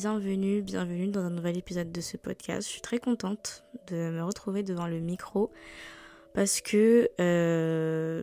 Bienvenue, 0.00 0.62
bienvenue 0.62 1.08
dans 1.08 1.22
un 1.22 1.30
nouvel 1.30 1.58
épisode 1.58 1.90
de 1.90 2.00
ce 2.00 2.16
podcast. 2.16 2.68
Je 2.68 2.72
suis 2.72 2.80
très 2.80 3.00
contente 3.00 3.64
de 3.88 3.96
me 4.12 4.22
retrouver 4.22 4.62
devant 4.62 4.86
le 4.86 5.00
micro 5.00 5.50
parce 6.34 6.60
que 6.60 7.10
euh, 7.20 8.22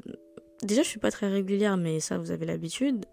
déjà 0.64 0.84
je 0.84 0.88
suis 0.88 1.02
pas 1.02 1.12
très 1.12 1.28
régulière 1.28 1.76
mais 1.76 2.00
ça 2.00 2.18
vous 2.18 2.32
avez 2.32 2.46
l'habitude. 2.46 3.04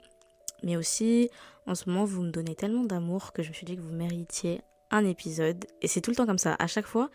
Mais 0.62 0.76
aussi 0.76 1.28
en 1.66 1.74
ce 1.74 1.90
moment 1.90 2.04
vous 2.04 2.22
me 2.22 2.30
donnez 2.30 2.54
tellement 2.54 2.84
d'amour 2.84 3.32
que 3.32 3.42
je 3.42 3.48
me 3.48 3.52
suis 3.52 3.66
dit 3.66 3.74
que 3.74 3.82
vous 3.82 3.96
méritiez 3.96 4.60
un 4.92 5.04
épisode. 5.04 5.64
Et 5.80 5.88
c'est 5.88 6.00
tout 6.00 6.10
le 6.10 6.16
temps 6.16 6.26
comme 6.26 6.38
ça. 6.38 6.54
À 6.58 6.66
chaque 6.68 6.86
fois, 6.86 7.10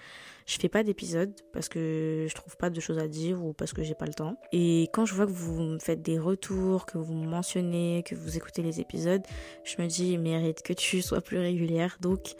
je 0.45 0.57
fais 0.59 0.69
pas 0.69 0.83
d'épisode 0.83 1.33
parce 1.53 1.69
que 1.69 2.25
je 2.27 2.35
trouve 2.35 2.57
pas 2.57 2.69
de 2.69 2.79
choses 2.79 2.99
à 2.99 3.07
dire 3.07 3.43
ou 3.43 3.53
parce 3.53 3.73
que 3.73 3.83
j'ai 3.83 3.95
pas 3.95 4.05
le 4.05 4.13
temps. 4.13 4.37
Et 4.51 4.89
quand 4.93 5.05
je 5.05 5.13
vois 5.13 5.25
que 5.25 5.31
vous 5.31 5.61
me 5.61 5.79
faites 5.79 6.01
des 6.01 6.19
retours, 6.19 6.85
que 6.85 6.97
vous 6.97 7.13
me 7.13 7.27
mentionnez, 7.27 8.03
que 8.05 8.15
vous 8.15 8.35
écoutez 8.35 8.61
les 8.61 8.81
épisodes, 8.81 9.23
je 9.63 9.81
me 9.81 9.87
dis, 9.87 10.13
il 10.13 10.19
mérite 10.19 10.63
que 10.63 10.73
tu 10.73 11.01
sois 11.01 11.21
plus 11.21 11.37
régulière. 11.37 11.97
Donc, 12.01 12.35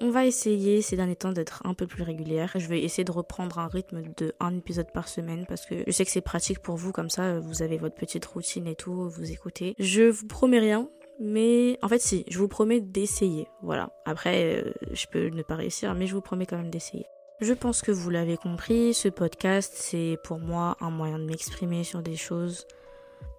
on 0.00 0.10
va 0.10 0.26
essayer 0.26 0.82
ces 0.82 0.96
derniers 0.96 1.14
temps 1.14 1.30
d'être 1.30 1.62
un 1.64 1.74
peu 1.74 1.86
plus 1.86 2.02
régulière. 2.02 2.52
Je 2.56 2.66
vais 2.66 2.82
essayer 2.82 3.04
de 3.04 3.12
reprendre 3.12 3.60
un 3.60 3.68
rythme 3.68 4.02
de 4.16 4.34
un 4.40 4.56
épisode 4.56 4.90
par 4.90 5.06
semaine 5.06 5.46
parce 5.46 5.64
que 5.64 5.84
je 5.86 5.92
sais 5.92 6.04
que 6.04 6.10
c'est 6.10 6.20
pratique 6.20 6.58
pour 6.58 6.76
vous 6.76 6.90
comme 6.90 7.08
ça 7.08 7.38
vous 7.38 7.62
avez 7.62 7.76
votre 7.76 7.94
petite 7.94 8.24
routine 8.24 8.66
et 8.66 8.74
tout, 8.74 9.08
vous 9.08 9.30
écoutez. 9.30 9.76
Je 9.78 10.02
vous 10.02 10.26
promets 10.26 10.58
rien, 10.58 10.88
mais 11.22 11.78
en 11.82 11.88
fait, 11.88 12.00
si, 12.00 12.24
je 12.28 12.38
vous 12.38 12.48
promets 12.48 12.80
d'essayer. 12.80 13.46
Voilà. 13.62 13.90
Après, 14.04 14.56
euh, 14.56 14.72
je 14.92 15.06
peux 15.06 15.28
ne 15.28 15.42
pas 15.42 15.54
réussir, 15.54 15.94
mais 15.94 16.06
je 16.06 16.14
vous 16.14 16.20
promets 16.20 16.46
quand 16.46 16.56
même 16.56 16.70
d'essayer. 16.70 17.06
Je 17.40 17.52
pense 17.52 17.80
que 17.80 17.92
vous 17.92 18.10
l'avez 18.10 18.36
compris, 18.36 18.92
ce 18.92 19.08
podcast, 19.08 19.72
c'est 19.76 20.18
pour 20.24 20.38
moi 20.38 20.76
un 20.80 20.90
moyen 20.90 21.18
de 21.18 21.24
m'exprimer 21.24 21.84
sur 21.84 22.02
des 22.02 22.16
choses 22.16 22.66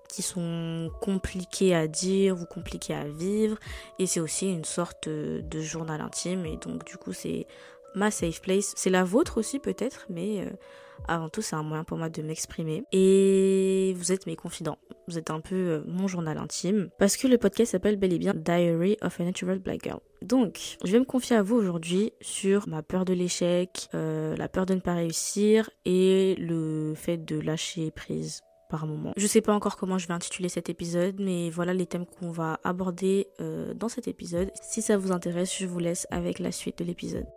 qui 0.08 0.22
sont 0.22 0.92
compliquées 1.02 1.76
à 1.76 1.88
dire 1.88 2.40
ou 2.40 2.46
compliquées 2.46 2.94
à 2.94 3.08
vivre. 3.08 3.58
Et 4.00 4.08
c'est 4.08 4.20
aussi 4.20 4.50
une 4.50 4.66
sorte 4.66 5.10
de 5.10 5.62
journal 5.62 6.00
intime. 6.02 6.46
Et 6.46 6.58
donc, 6.58 6.86
du 6.86 6.98
coup, 6.98 7.14
c'est 7.14 7.48
ma 7.96 8.12
safe 8.12 8.42
place. 8.42 8.74
C'est 8.78 8.90
la 8.90 9.04
vôtre 9.04 9.38
aussi, 9.38 9.60
peut-être, 9.60 10.06
mais 10.10 10.42
euh, 10.42 10.50
avant 11.08 11.30
tout, 11.30 11.42
c'est 11.42 11.56
un 11.56 11.64
moyen 11.64 11.84
pour 11.84 11.98
moi 11.98 12.10
de 12.10 12.22
m'exprimer. 12.22 12.84
Et 12.92 13.94
vous 13.98 14.12
êtes 14.12 14.26
mes 14.26 14.36
confidents. 14.36 14.78
Vous 15.08 15.18
êtes 15.18 15.30
un 15.30 15.40
peu 15.40 15.56
euh, 15.56 15.84
mon 15.88 16.08
journal 16.08 16.38
intime. 16.38 16.90
Parce 16.98 17.18
que 17.18 17.28
le 17.28 17.38
podcast 17.38 17.72
s'appelle 17.72 17.98
bel 17.98 18.14
et 18.14 18.20
bien 18.20 18.34
Diary 18.34 18.98
of 19.02 19.20
a 19.20 19.24
Natural 19.24 19.60
Black 19.60 19.84
Girl. 19.84 20.00
Donc, 20.22 20.78
je 20.84 20.92
vais 20.92 21.00
me 21.00 21.06
confier 21.06 21.36
à 21.36 21.44
vous 21.44 21.56
aujourd'hui 21.56 22.14
sur 22.22 22.68
ma 22.68 22.82
peur 22.82 23.04
de 23.04 23.14
l'échec, 23.14 23.90
euh, 23.94 24.36
la 24.38 24.48
peur 24.48 24.66
de 24.66 24.74
ne 24.74 24.80
pas 24.80 24.94
réussir 24.94 25.70
et 25.86 26.36
le 26.40 26.94
fait 26.96 27.18
de 27.18 27.40
lâcher 27.40 27.92
prise 27.92 28.42
par 28.70 28.88
moment. 28.88 29.12
Je 29.18 29.28
sais 29.28 29.42
pas 29.42 29.54
encore 29.54 29.76
comment 29.76 29.98
je 29.98 30.08
vais 30.08 30.14
intituler 30.14 30.50
cet 30.50 30.70
épisode, 30.70 31.18
mais 31.20 31.50
voilà 31.50 31.74
les 31.74 31.86
thèmes 31.86 32.06
qu'on 32.06 32.32
va 32.32 32.60
aborder 32.64 33.28
euh, 33.42 33.74
dans 33.74 33.90
cet 33.90 34.08
épisode. 34.08 34.50
Si 34.62 34.82
ça 34.82 34.98
vous 34.98 35.12
intéresse, 35.12 35.56
je 35.60 35.68
vous 35.68 35.80
laisse 35.80 36.08
avec 36.10 36.40
la 36.40 36.52
suite 36.52 36.80
de 36.80 36.86
l'épisode. 36.86 37.28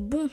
Bon, 0.00 0.30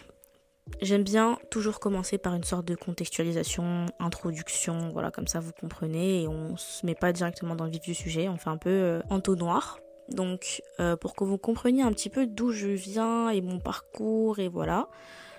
j'aime 0.81 1.03
bien 1.03 1.37
toujours 1.51 1.81
commencer 1.81 2.17
par 2.17 2.33
une 2.33 2.45
sorte 2.45 2.63
de 2.63 2.73
contextualisation, 2.73 3.87
introduction, 3.99 4.91
voilà, 4.93 5.11
comme 5.11 5.27
ça 5.27 5.41
vous 5.41 5.51
comprenez 5.51 6.23
et 6.23 6.27
on 6.29 6.55
se 6.55 6.85
met 6.85 6.95
pas 6.95 7.11
directement 7.11 7.53
dans 7.53 7.65
le 7.65 7.71
vif 7.71 7.81
du 7.81 7.93
sujet, 7.93 8.29
on 8.29 8.37
fait 8.37 8.49
un 8.49 8.55
peu 8.55 8.69
euh, 8.69 9.01
entonnoir. 9.09 9.79
Donc, 10.07 10.63
euh, 10.79 10.95
pour 10.95 11.17
que 11.17 11.25
vous 11.25 11.37
compreniez 11.37 11.83
un 11.83 11.91
petit 11.91 12.09
peu 12.09 12.27
d'où 12.27 12.53
je 12.53 12.69
viens 12.69 13.27
et 13.29 13.41
mon 13.41 13.59
parcours 13.59 14.39
et 14.39 14.47
voilà, 14.47 14.87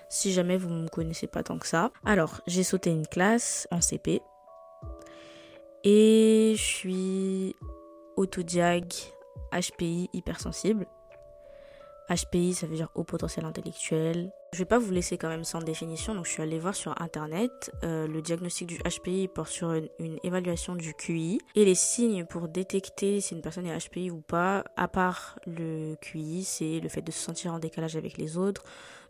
si 0.09 0.31
jamais 0.31 0.57
vous 0.57 0.69
ne 0.69 0.83
me 0.83 0.89
connaissez 0.89 1.25
pas 1.25 1.41
tant 1.41 1.57
que 1.57 1.65
ça. 1.65 1.89
Alors, 2.05 2.41
j'ai 2.45 2.61
sauté 2.61 2.91
une 2.91 3.07
classe 3.07 3.67
en 3.71 3.81
CP 3.81 4.21
et 5.83 6.53
je 6.55 6.61
suis 6.61 7.55
autodiag 8.15 8.93
HPI 9.51 10.11
hypersensible. 10.13 10.85
HPI, 12.09 12.55
ça 12.55 12.67
veut 12.67 12.75
dire 12.75 12.89
haut 12.95 13.03
potentiel 13.03 13.45
intellectuel. 13.45 14.31
Je 14.51 14.57
vais 14.57 14.65
pas 14.65 14.79
vous 14.79 14.91
laisser 14.91 15.19
quand 15.19 15.27
même 15.27 15.43
sans 15.43 15.61
définition, 15.61 16.15
donc 16.15 16.25
je 16.25 16.31
suis 16.31 16.41
allée 16.41 16.57
voir 16.57 16.73
sur 16.73 16.99
internet. 16.99 17.71
Euh, 17.83 18.07
le 18.07 18.19
diagnostic 18.19 18.67
du 18.67 18.79
HPI 18.79 19.27
porte 19.27 19.51
sur 19.51 19.71
une, 19.73 20.17
évaluation 20.23 20.75
du 20.75 20.95
QI 20.95 21.39
et 21.53 21.65
les 21.65 21.75
signes 21.75 22.25
pour 22.25 22.47
détecter 22.47 23.21
si 23.21 23.35
une 23.35 23.41
personne 23.41 23.67
est 23.67 23.77
HPI 23.77 24.09
ou 24.09 24.21
pas, 24.21 24.63
à 24.75 24.87
part 24.87 25.37
le 25.45 25.95
QI, 26.01 26.43
c'est 26.43 26.79
le 26.79 26.89
fait 26.89 27.03
de 27.03 27.11
se 27.11 27.19
sentir 27.19 27.53
en 27.53 27.59
décalage 27.59 27.95
avec 27.95 28.17
les 28.17 28.37
autres, 28.37 28.63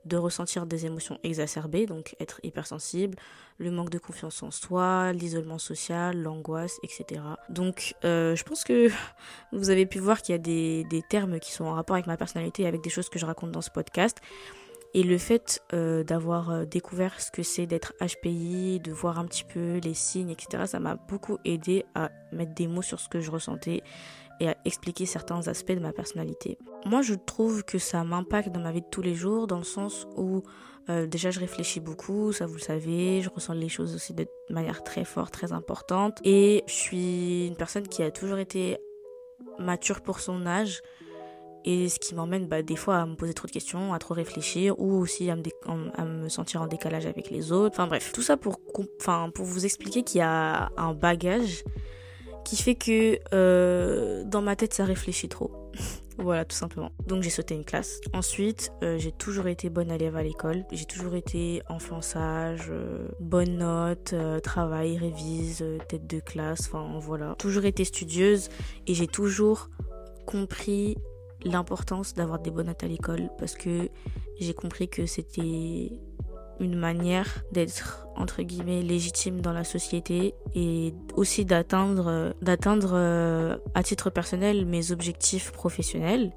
de 0.03 0.17
ressentir 0.17 0.65
des 0.65 0.85
émotions 0.85 1.17
exacerbées, 1.23 1.85
donc 1.85 2.17
être 2.19 2.41
hypersensible, 2.43 3.17
le 3.59 3.71
manque 3.71 3.89
de 3.91 3.97
confiance 3.97 4.43
en 4.43 4.51
soi, 4.51 5.13
l'isolement 5.13 5.57
social, 5.57 6.21
l'angoisse, 6.21 6.79
etc. 6.83 7.21
Donc 7.47 7.95
euh, 8.03 8.35
je 8.35 8.43
pense 8.43 8.65
que 8.65 8.89
vous 9.53 9.69
avez 9.69 9.85
pu 9.85 9.99
voir 9.99 10.21
qu'il 10.21 10.33
y 10.33 10.35
a 10.35 10.41
des, 10.41 10.83
des 10.89 11.01
termes 11.01 11.39
qui 11.39 11.53
sont 11.53 11.63
en 11.63 11.73
rapport 11.73 11.95
avec 11.95 12.07
ma 12.07 12.17
personnalité 12.17 12.63
et 12.63 12.67
avec 12.67 12.81
des 12.81 12.89
choses 12.89 13.07
que 13.07 13.19
je 13.19 13.25
raconte 13.25 13.51
dans 13.51 13.61
ce 13.61 13.71
podcast. 13.71 14.17
Et 14.93 15.03
le 15.03 15.17
fait 15.17 15.61
euh, 15.73 16.03
d'avoir 16.03 16.49
euh, 16.49 16.65
découvert 16.65 17.21
ce 17.21 17.29
que 17.29 17.43
c'est 17.43 17.67
d'être 17.67 17.93
HPI, 18.01 18.79
de 18.79 18.91
voir 18.91 19.19
un 19.19 19.25
petit 19.25 19.43
peu 19.43 19.77
les 19.77 19.93
signes, 19.93 20.31
etc., 20.31 20.63
ça 20.65 20.79
m'a 20.79 20.95
beaucoup 20.95 21.37
aidé 21.45 21.85
à 21.93 22.09
mettre 22.31 22.53
des 22.55 22.67
mots 22.67 22.81
sur 22.81 22.99
ce 22.99 23.07
que 23.07 23.19
je 23.19 23.29
ressentais 23.29 23.83
et 24.39 24.49
à 24.49 24.57
expliquer 24.65 25.05
certains 25.05 25.47
aspects 25.47 25.73
de 25.73 25.79
ma 25.79 25.91
personnalité. 25.91 26.57
Moi, 26.85 27.01
je 27.01 27.13
trouve 27.13 27.63
que 27.63 27.77
ça 27.77 28.03
m'impacte 28.03 28.49
dans 28.49 28.61
ma 28.61 28.71
vie 28.71 28.81
de 28.81 28.87
tous 28.89 29.01
les 29.01 29.13
jours, 29.13 29.47
dans 29.47 29.57
le 29.57 29.63
sens 29.63 30.07
où 30.15 30.43
euh, 30.89 31.05
déjà 31.05 31.29
je 31.29 31.39
réfléchis 31.39 31.79
beaucoup, 31.79 32.31
ça 32.31 32.47
vous 32.47 32.55
le 32.55 32.61
savez, 32.61 33.21
je 33.21 33.29
ressens 33.29 33.53
les 33.53 33.69
choses 33.69 33.93
aussi 33.93 34.13
de 34.13 34.25
manière 34.49 34.83
très 34.83 35.05
forte, 35.05 35.33
très 35.33 35.51
importante, 35.51 36.19
et 36.23 36.63
je 36.67 36.73
suis 36.73 37.47
une 37.47 37.55
personne 37.55 37.87
qui 37.87 38.01
a 38.01 38.09
toujours 38.09 38.39
été 38.39 38.77
mature 39.59 40.01
pour 40.01 40.19
son 40.19 40.47
âge. 40.47 40.81
Et 41.65 41.89
ce 41.89 41.99
qui 41.99 42.15
m'emmène 42.15 42.47
bah, 42.47 42.61
des 42.61 42.75
fois 42.75 42.97
à 42.97 43.05
me 43.05 43.15
poser 43.15 43.33
trop 43.33 43.47
de 43.47 43.51
questions, 43.51 43.93
à 43.93 43.99
trop 43.99 44.13
réfléchir, 44.13 44.79
ou 44.79 44.93
aussi 44.99 45.29
à 45.29 45.35
me, 45.35 46.29
sentir 46.29 46.61
en 46.61 46.67
décalage 46.67 47.05
avec 47.05 47.29
les 47.29 47.51
autres. 47.51 47.75
Enfin 47.75 47.87
bref, 47.87 48.11
tout 48.13 48.21
ça 48.21 48.37
pour, 48.37 48.59
enfin, 48.99 49.29
pour 49.33 49.45
vous 49.45 49.65
expliquer 49.65 50.03
qu'il 50.03 50.19
y 50.19 50.23
a 50.23 50.71
un 50.77 50.93
bagage 50.93 51.63
qui 52.45 52.55
fait 52.55 52.75
que 52.75 53.19
euh, 53.33 54.23
dans 54.23 54.41
ma 54.41 54.55
tête 54.55 54.73
ça 54.73 54.85
réfléchit 54.85 55.29
trop. 55.29 55.51
voilà, 56.17 56.45
tout 56.45 56.55
simplement. 56.55 56.91
Donc 57.05 57.21
j'ai 57.21 57.29
sauté 57.29 57.53
une 57.53 57.65
classe. 57.65 57.99
Ensuite, 58.13 58.71
euh, 58.81 58.97
j'ai 58.97 59.11
toujours 59.11 59.47
été 59.47 59.69
bonne 59.69 59.91
élève 59.91 60.15
à 60.15 60.23
l'école. 60.23 60.63
J'ai 60.71 60.85
toujours 60.85 61.15
été 61.15 61.61
enfant 61.69 62.01
sage, 62.01 62.67
euh, 62.69 63.07
bonne 63.19 63.57
note, 63.57 64.15
travail, 64.43 64.97
révise, 64.97 65.63
tête 65.89 66.07
de 66.07 66.19
classe, 66.19 66.61
enfin 66.61 66.99
voilà. 66.99 67.35
Toujours 67.37 67.65
été 67.65 67.83
studieuse 67.83 68.49
et 68.87 68.93
j'ai 68.93 69.07
toujours 69.07 69.69
compris 70.25 70.97
l'importance 71.43 72.13
d'avoir 72.13 72.39
des 72.39 72.51
bonnes 72.51 72.67
notes 72.67 72.83
à 72.83 72.87
l'école 72.87 73.29
parce 73.37 73.55
que 73.55 73.89
j'ai 74.39 74.53
compris 74.53 74.89
que 74.89 75.05
c'était 75.05 75.91
une 76.59 76.75
manière 76.75 77.43
d'être 77.51 78.07
entre 78.15 78.41
guillemets 78.41 78.81
légitime 78.81 79.41
dans 79.41 79.53
la 79.53 79.63
société 79.63 80.33
et 80.55 80.93
aussi 81.15 81.45
d'atteindre 81.45 82.35
d'atteindre 82.41 82.91
euh, 82.93 83.57
à 83.73 83.83
titre 83.83 84.09
personnel 84.09 84.65
mes 84.65 84.91
objectifs 84.91 85.51
professionnels. 85.51 86.31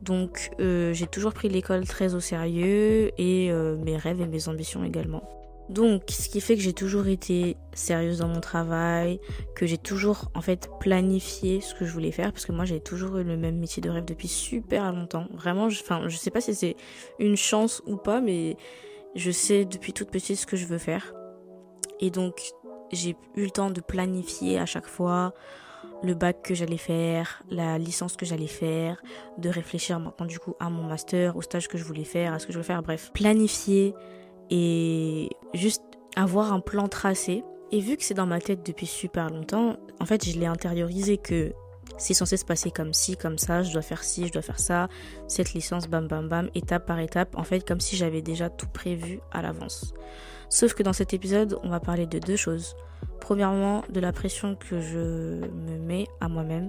Donc 0.00 0.50
euh, 0.60 0.92
j'ai 0.92 1.06
toujours 1.06 1.32
pris 1.32 1.48
l'école 1.48 1.86
très 1.86 2.14
au 2.14 2.20
sérieux 2.20 3.10
et 3.20 3.50
euh, 3.50 3.76
mes 3.76 3.96
rêves 3.96 4.20
et 4.20 4.26
mes 4.26 4.48
ambitions 4.48 4.84
également. 4.84 5.22
Donc, 5.72 6.02
ce 6.10 6.28
qui 6.28 6.42
fait 6.42 6.54
que 6.54 6.60
j'ai 6.60 6.74
toujours 6.74 7.06
été 7.06 7.56
sérieuse 7.72 8.18
dans 8.18 8.28
mon 8.28 8.40
travail, 8.40 9.18
que 9.56 9.64
j'ai 9.64 9.78
toujours 9.78 10.30
en 10.34 10.42
fait 10.42 10.68
planifié 10.80 11.62
ce 11.62 11.74
que 11.74 11.86
je 11.86 11.92
voulais 11.92 12.12
faire, 12.12 12.30
parce 12.30 12.44
que 12.44 12.52
moi 12.52 12.66
j'ai 12.66 12.78
toujours 12.78 13.16
eu 13.16 13.24
le 13.24 13.38
même 13.38 13.56
métier 13.56 13.80
de 13.80 13.88
rêve 13.88 14.04
depuis 14.04 14.28
super 14.28 14.92
longtemps. 14.92 15.28
Vraiment, 15.32 15.70
je, 15.70 15.80
enfin, 15.80 16.08
je 16.08 16.16
sais 16.18 16.30
pas 16.30 16.42
si 16.42 16.54
c'est 16.54 16.76
une 17.18 17.36
chance 17.36 17.82
ou 17.86 17.96
pas, 17.96 18.20
mais 18.20 18.58
je 19.14 19.30
sais 19.30 19.64
depuis 19.64 19.94
toute 19.94 20.10
petite 20.10 20.36
ce 20.36 20.44
que 20.44 20.58
je 20.58 20.66
veux 20.66 20.76
faire. 20.76 21.14
Et 22.00 22.10
donc, 22.10 22.52
j'ai 22.92 23.16
eu 23.36 23.44
le 23.44 23.50
temps 23.50 23.70
de 23.70 23.80
planifier 23.80 24.58
à 24.58 24.66
chaque 24.66 24.86
fois 24.86 25.32
le 26.02 26.12
bac 26.12 26.42
que 26.42 26.54
j'allais 26.54 26.76
faire, 26.76 27.42
la 27.48 27.78
licence 27.78 28.18
que 28.18 28.26
j'allais 28.26 28.46
faire, 28.46 29.00
de 29.38 29.48
réfléchir 29.48 29.98
maintenant 30.00 30.26
du 30.26 30.38
coup 30.38 30.54
à 30.60 30.68
mon 30.68 30.82
master, 30.82 31.34
au 31.34 31.40
stage 31.40 31.66
que 31.68 31.78
je 31.78 31.84
voulais 31.84 32.04
faire, 32.04 32.34
à 32.34 32.38
ce 32.38 32.46
que 32.46 32.52
je 32.52 32.58
veux 32.58 32.64
faire, 32.64 32.82
bref, 32.82 33.10
planifier 33.14 33.94
et 34.52 35.30
juste 35.54 35.82
avoir 36.14 36.52
un 36.52 36.60
plan 36.60 36.86
tracé 36.86 37.42
Et 37.72 37.80
vu 37.80 37.96
que 37.96 38.04
c'est 38.04 38.12
dans 38.12 38.26
ma 38.26 38.38
tête 38.38 38.64
depuis 38.64 38.86
super 38.86 39.30
longtemps, 39.30 39.76
en 39.98 40.04
fait, 40.04 40.28
je 40.28 40.38
l'ai 40.38 40.46
intériorisé 40.46 41.16
que 41.16 41.54
c'est 41.96 42.12
censé 42.12 42.36
se 42.36 42.44
passer 42.44 42.70
comme 42.70 42.92
ci, 42.92 43.16
comme 43.16 43.38
ça, 43.38 43.62
je 43.62 43.72
dois 43.72 43.80
faire 43.80 44.04
ci, 44.04 44.26
je 44.26 44.32
dois 44.32 44.42
faire 44.42 44.60
ça, 44.60 44.88
cette 45.26 45.54
licence, 45.54 45.88
bam 45.88 46.06
bam 46.06 46.28
bam, 46.28 46.50
étape 46.54 46.86
par 46.86 46.98
étape, 46.98 47.34
en 47.36 47.44
fait, 47.44 47.66
comme 47.66 47.80
si 47.80 47.96
j'avais 47.96 48.20
déjà 48.20 48.50
tout 48.50 48.66
prévu 48.66 49.20
à 49.32 49.40
l'avance. 49.40 49.94
Sauf 50.50 50.74
que 50.74 50.82
dans 50.82 50.92
cet 50.92 51.14
épisode, 51.14 51.58
on 51.62 51.70
va 51.70 51.80
parler 51.80 52.06
de 52.06 52.18
deux 52.18 52.36
choses. 52.36 52.76
Premièrement, 53.20 53.84
de 53.88 54.00
la 54.00 54.12
pression 54.12 54.54
que 54.54 54.82
je 54.82 54.98
me 55.46 55.78
mets 55.78 56.08
à 56.20 56.28
moi-même. 56.28 56.68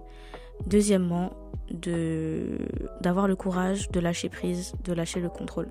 Deuxièmement, 0.67 1.33
de 1.69 2.59
d'avoir 3.01 3.27
le 3.27 3.35
courage 3.35 3.89
de 3.91 3.99
lâcher 3.99 4.29
prise, 4.29 4.73
de 4.85 4.93
lâcher 4.93 5.19
le 5.19 5.29
contrôle. 5.29 5.67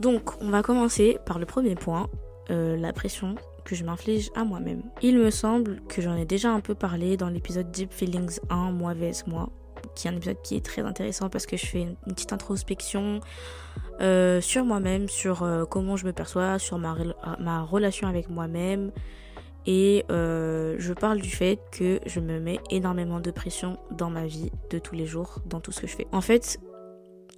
Donc, 0.00 0.40
on 0.42 0.50
va 0.50 0.62
commencer 0.62 1.18
par 1.24 1.38
le 1.38 1.46
premier 1.46 1.74
point, 1.74 2.08
euh, 2.50 2.76
la 2.76 2.92
pression 2.92 3.34
que 3.64 3.74
je 3.74 3.84
m'inflige 3.84 4.30
à 4.34 4.44
moi-même. 4.44 4.82
Il 5.02 5.18
me 5.18 5.30
semble 5.30 5.80
que 5.88 6.02
j'en 6.02 6.14
ai 6.14 6.24
déjà 6.24 6.50
un 6.50 6.60
peu 6.60 6.74
parlé 6.74 7.16
dans 7.16 7.28
l'épisode 7.28 7.70
Deep 7.70 7.92
Feelings 7.92 8.38
1, 8.50 8.72
Moi 8.72 8.94
vs 8.94 9.26
Moi, 9.26 9.48
qui 9.94 10.06
est 10.06 10.10
un 10.10 10.16
épisode 10.16 10.40
qui 10.42 10.54
est 10.56 10.64
très 10.64 10.82
intéressant 10.82 11.28
parce 11.28 11.46
que 11.46 11.56
je 11.56 11.66
fais 11.66 11.80
une, 11.80 11.96
petite 12.06 12.32
introspection 12.32 13.20
euh, 14.00 14.40
sur 14.40 14.64
moi-même, 14.64 15.08
sur 15.08 15.42
euh, 15.42 15.64
comment 15.64 15.96
je 15.96 16.06
me 16.06 16.12
perçois, 16.12 16.58
sur 16.58 16.78
ma, 16.78 16.94
ma 17.40 17.62
relation 17.62 18.06
avec 18.06 18.28
moi-même. 18.28 18.92
Et 19.68 20.04
je 20.08 20.92
parle 20.92 21.20
du 21.20 21.30
fait 21.30 21.58
que 21.72 21.98
je 22.06 22.20
me 22.20 22.38
mets 22.38 22.60
énormément 22.70 23.18
de 23.18 23.32
pression 23.32 23.78
dans 23.90 24.10
ma 24.10 24.24
vie 24.24 24.52
de 24.70 24.78
tous 24.78 24.94
les 24.94 25.06
jours, 25.06 25.40
dans 25.46 25.58
tout 25.58 25.72
ce 25.72 25.80
que 25.80 25.88
je 25.88 25.96
fais. 25.96 26.06
En 26.12 26.20
fait, 26.20 26.60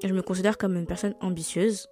je 0.05 0.12
me 0.12 0.20
considère 0.20 0.58
comme 0.58 0.76
une 0.76 0.84
personne 0.84 1.14
ambitieuse 1.22 1.88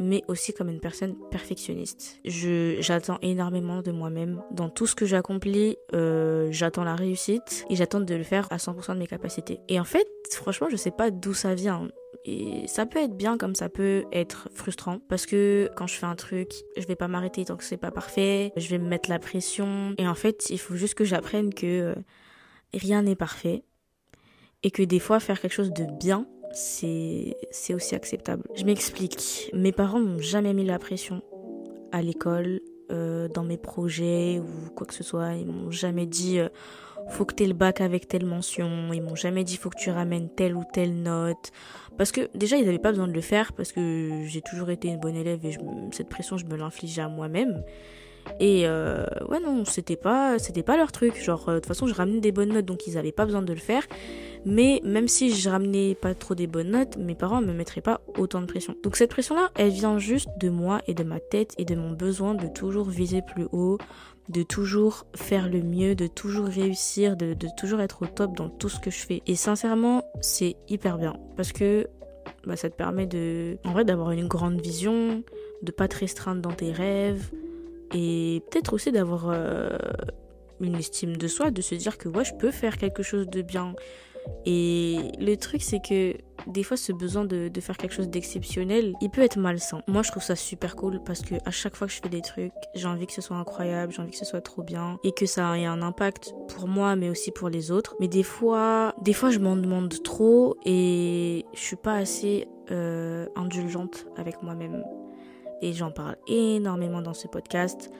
mais 0.00 0.24
aussi 0.26 0.52
comme 0.52 0.70
une 0.70 0.80
personne 0.80 1.14
perfectionniste. 1.30 2.18
J'attends 2.24 3.18
énormément 3.22 3.82
de 3.82 3.92
moi-même 3.92 4.42
dans 4.50 4.70
tout 4.70 4.86
ce 4.86 4.96
que 4.96 5.04
j'accomplis. 5.04 5.76
Euh, 5.94 6.48
j'attends 6.50 6.84
la 6.84 6.96
réussite 6.96 7.66
et 7.68 7.76
j'attends 7.76 8.00
de 8.00 8.14
le 8.14 8.24
faire 8.24 8.48
à 8.50 8.56
100% 8.56 8.94
de 8.94 8.98
mes 8.98 9.06
capacités. 9.06 9.60
Et 9.68 9.78
en 9.78 9.84
fait, 9.84 10.08
franchement, 10.32 10.68
je 10.70 10.76
sais 10.76 10.90
pas 10.90 11.10
d'où 11.10 11.34
ça 11.34 11.54
vient. 11.54 11.88
Et 12.24 12.66
ça 12.66 12.86
peut 12.86 12.98
être 12.98 13.16
bien 13.16 13.38
comme 13.38 13.54
ça 13.54 13.68
peut 13.68 14.04
être 14.12 14.48
frustrant 14.54 14.98
parce 15.08 15.26
que 15.26 15.70
quand 15.76 15.86
je 15.86 15.94
fais 15.94 16.06
un 16.06 16.16
truc, 16.16 16.52
je 16.76 16.86
vais 16.86 16.96
pas 16.96 17.08
m'arrêter 17.08 17.44
tant 17.44 17.56
que 17.56 17.64
c'est 17.64 17.78
pas 17.78 17.90
parfait, 17.90 18.52
je 18.56 18.68
vais 18.68 18.78
me 18.78 18.88
mettre 18.88 19.08
la 19.08 19.18
pression 19.18 19.94
et 19.96 20.06
en 20.06 20.14
fait, 20.14 20.50
il 20.50 20.58
faut 20.58 20.76
juste 20.76 20.94
que 20.94 21.04
j'apprenne 21.04 21.54
que 21.54 21.66
euh, 21.66 21.94
rien 22.74 23.02
n'est 23.02 23.16
parfait 23.16 23.62
et 24.62 24.70
que 24.70 24.82
des 24.82 24.98
fois 24.98 25.20
faire 25.20 25.40
quelque 25.40 25.54
chose 25.54 25.72
de 25.72 25.86
bien, 25.98 26.26
c'est 26.52 27.36
aussi 27.74 27.94
acceptable. 27.94 28.44
Je 28.54 28.64
m'explique. 28.64 29.50
Mes 29.54 29.72
parents 29.72 30.00
m'ont 30.00 30.20
jamais 30.20 30.54
mis 30.54 30.64
la 30.64 30.78
pression 30.78 31.22
à 31.92 32.02
l'école, 32.02 32.60
euh, 32.90 33.28
dans 33.28 33.44
mes 33.44 33.56
projets 33.56 34.40
ou 34.40 34.70
quoi 34.74 34.86
que 34.86 34.94
ce 34.94 35.04
soit. 35.04 35.34
Ils 35.34 35.46
m'ont 35.46 35.70
jamais 35.70 36.06
dit 36.06 36.40
euh, 36.40 36.48
faut 37.08 37.24
que 37.24 37.34
tu 37.34 37.44
aies 37.44 37.46
le 37.46 37.54
bac 37.54 37.80
avec 37.80 38.08
telle 38.08 38.26
mention. 38.26 38.92
Ils 38.92 39.02
m'ont 39.02 39.14
jamais 39.14 39.44
dit 39.44 39.56
faut 39.56 39.70
que 39.70 39.78
tu 39.78 39.90
ramènes 39.90 40.28
telle 40.28 40.56
ou 40.56 40.64
telle 40.72 41.02
note. 41.02 41.52
Parce 41.96 42.10
que 42.10 42.28
déjà, 42.34 42.56
ils 42.56 42.64
n'avaient 42.64 42.78
pas 42.78 42.90
besoin 42.90 43.06
de 43.06 43.12
le 43.12 43.20
faire 43.20 43.52
parce 43.52 43.72
que 43.72 44.22
j'ai 44.26 44.40
toujours 44.40 44.70
été 44.70 44.88
une 44.88 44.98
bonne 44.98 45.16
élève 45.16 45.44
et 45.44 45.56
cette 45.92 46.08
pression, 46.08 46.36
je 46.36 46.46
me 46.46 46.56
l'infligeais 46.56 47.02
à 47.02 47.08
moi-même. 47.08 47.62
Et 48.38 48.62
euh, 48.66 49.04
ouais, 49.28 49.40
non, 49.40 49.64
c'était 49.64 49.96
pas, 49.96 50.38
c'était 50.38 50.62
pas 50.62 50.76
leur 50.76 50.92
truc. 50.92 51.22
Genre, 51.22 51.46
de 51.46 51.54
toute 51.54 51.66
façon, 51.66 51.86
je 51.86 51.94
ramenais 51.94 52.20
des 52.20 52.32
bonnes 52.32 52.52
notes 52.52 52.66
donc 52.66 52.86
ils 52.86 52.94
n'avaient 52.94 53.12
pas 53.12 53.24
besoin 53.24 53.42
de 53.42 53.52
le 53.52 53.58
faire. 53.58 53.82
Mais 54.46 54.80
même 54.84 55.08
si 55.08 55.34
je 55.34 55.50
ramenais 55.50 55.94
pas 55.94 56.14
trop 56.14 56.34
des 56.34 56.46
bonnes 56.46 56.70
notes, 56.70 56.96
mes 56.96 57.14
parents 57.14 57.42
me 57.42 57.52
mettraient 57.52 57.82
pas 57.82 58.00
autant 58.16 58.40
de 58.40 58.46
pression. 58.46 58.74
Donc 58.82 58.96
cette 58.96 59.10
pression-là, 59.10 59.50
elle 59.56 59.70
vient 59.70 59.98
juste 59.98 60.28
de 60.38 60.48
moi 60.48 60.80
et 60.86 60.94
de 60.94 61.04
ma 61.04 61.20
tête 61.20 61.54
et 61.58 61.64
de 61.64 61.74
mon 61.74 61.90
besoin 61.90 62.34
de 62.34 62.46
toujours 62.46 62.88
viser 62.88 63.20
plus 63.20 63.46
haut, 63.52 63.76
de 64.30 64.42
toujours 64.42 65.06
faire 65.14 65.48
le 65.48 65.60
mieux, 65.60 65.94
de 65.94 66.06
toujours 66.06 66.46
réussir, 66.46 67.16
de, 67.16 67.34
toujours 67.58 67.80
être 67.80 68.02
au 68.02 68.06
top 68.06 68.34
dans 68.34 68.48
tout 68.48 68.68
ce 68.68 68.80
que 68.80 68.90
je 68.90 68.98
fais. 68.98 69.22
Et 69.26 69.34
sincèrement, 69.34 70.04
c'est 70.22 70.56
hyper 70.68 70.96
bien 70.96 71.16
parce 71.36 71.52
que 71.52 71.86
bah, 72.46 72.56
ça 72.56 72.70
te 72.70 72.76
permet 72.76 73.06
de, 73.06 73.58
en 73.64 73.72
vrai, 73.72 73.84
d'avoir 73.84 74.12
une 74.12 74.28
grande 74.28 74.60
vision, 74.60 75.22
de 75.62 75.72
pas 75.72 75.88
te 75.88 75.98
restreindre 75.98 76.40
dans 76.40 76.52
tes 76.52 76.72
rêves 76.72 77.30
et 77.94 78.42
peut-être 78.50 78.72
aussi 78.72 78.92
d'avoir 78.92 79.28
euh, 79.30 79.76
une 80.60 80.76
estime 80.76 81.16
de 81.16 81.28
soi, 81.28 81.50
de 81.50 81.62
se 81.62 81.74
dire 81.74 81.98
que 81.98 82.08
ouais, 82.08 82.24
je 82.24 82.34
peux 82.34 82.50
faire 82.50 82.78
quelque 82.78 83.02
chose 83.02 83.28
de 83.28 83.42
bien. 83.42 83.74
Et 84.46 84.98
le 85.18 85.34
truc, 85.36 85.62
c'est 85.62 85.80
que 85.80 86.14
des 86.46 86.62
fois, 86.62 86.76
ce 86.76 86.92
besoin 86.92 87.24
de, 87.24 87.50
faire 87.60 87.76
quelque 87.76 87.92
chose 87.92 88.08
d'exceptionnel, 88.08 88.94
il 89.00 89.10
peut 89.10 89.22
être 89.22 89.38
malsain. 89.38 89.82
Moi, 89.86 90.02
je 90.02 90.10
trouve 90.10 90.22
ça 90.22 90.36
super 90.36 90.76
cool 90.76 91.02
parce 91.04 91.20
que 91.22 91.34
à 91.44 91.50
chaque 91.50 91.74
fois 91.74 91.86
que 91.86 91.92
je 91.92 92.00
fais 92.02 92.08
des 92.08 92.20
trucs, 92.22 92.52
j'ai 92.74 92.86
envie 92.86 93.06
que 93.06 93.12
ce 93.12 93.20
soit 93.20 93.36
incroyable, 93.36 93.92
j'ai 93.92 94.02
envie 94.02 94.12
que 94.12 94.16
ce 94.16 94.24
soit 94.24 94.40
trop 94.40 94.62
bien 94.62 94.98
et 95.04 95.12
que 95.12 95.26
ça 95.26 95.58
ait 95.58 95.66
un 95.66 95.82
impact 95.82 96.34
pour 96.48 96.68
moi, 96.68 96.96
mais 96.96 97.10
aussi 97.10 97.30
pour 97.30 97.48
les 97.48 97.70
autres. 97.70 97.96
Mais 98.00 98.08
des 98.08 98.22
fois, 98.22 98.94
des 99.02 99.12
fois, 99.12 99.30
je 99.30 99.38
m'en 99.38 99.56
demande 99.56 100.02
trop 100.02 100.56
et 100.64 101.44
je 101.54 101.60
suis 101.60 101.76
pas 101.76 101.94
assez 101.94 102.46
euh, 102.70 103.26
indulgente 103.36 104.06
avec 104.16 104.42
moi-même. 104.42 104.84
Et 105.62 105.72
j'en 105.72 105.90
parle 105.90 106.16
énormément 106.26 107.02
dans 107.02 107.14
ce 107.14 107.28
podcast 107.28 107.90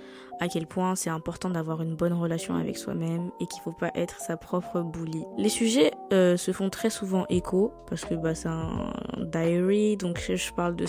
à 0.41 0.49
quel 0.49 0.67
point 0.67 0.97
c'est 0.97 1.11
important 1.11 1.51
d'avoir 1.51 1.83
une 1.83 1.95
bonne 1.95 2.15
relation 2.15 2.55
avec 2.55 2.79
soi-même 2.79 3.31
et 3.41 3.47
qu'il 3.47 3.63
faut 3.63 3.73
pas 3.73 3.91
être 3.95 4.21
sa 4.21 4.39
propre 4.39 4.81
bully. 4.81 5.23
Les 5.37 5.51
sujets 5.51 5.93
euh, 6.13 6.37
se 6.39 6.53
font 6.53 6.71
très 6.71 6.89
souvent 6.89 7.27
écho 7.29 7.73
parce 7.89 8.07
que 8.07 8.15
bah, 8.15 8.35
c'est 8.35 8.49
un 8.49 8.93
diary, 9.19 9.99
donc 9.99 10.19
je 10.35 10.53
parle 10.53 10.77
de 10.77 10.87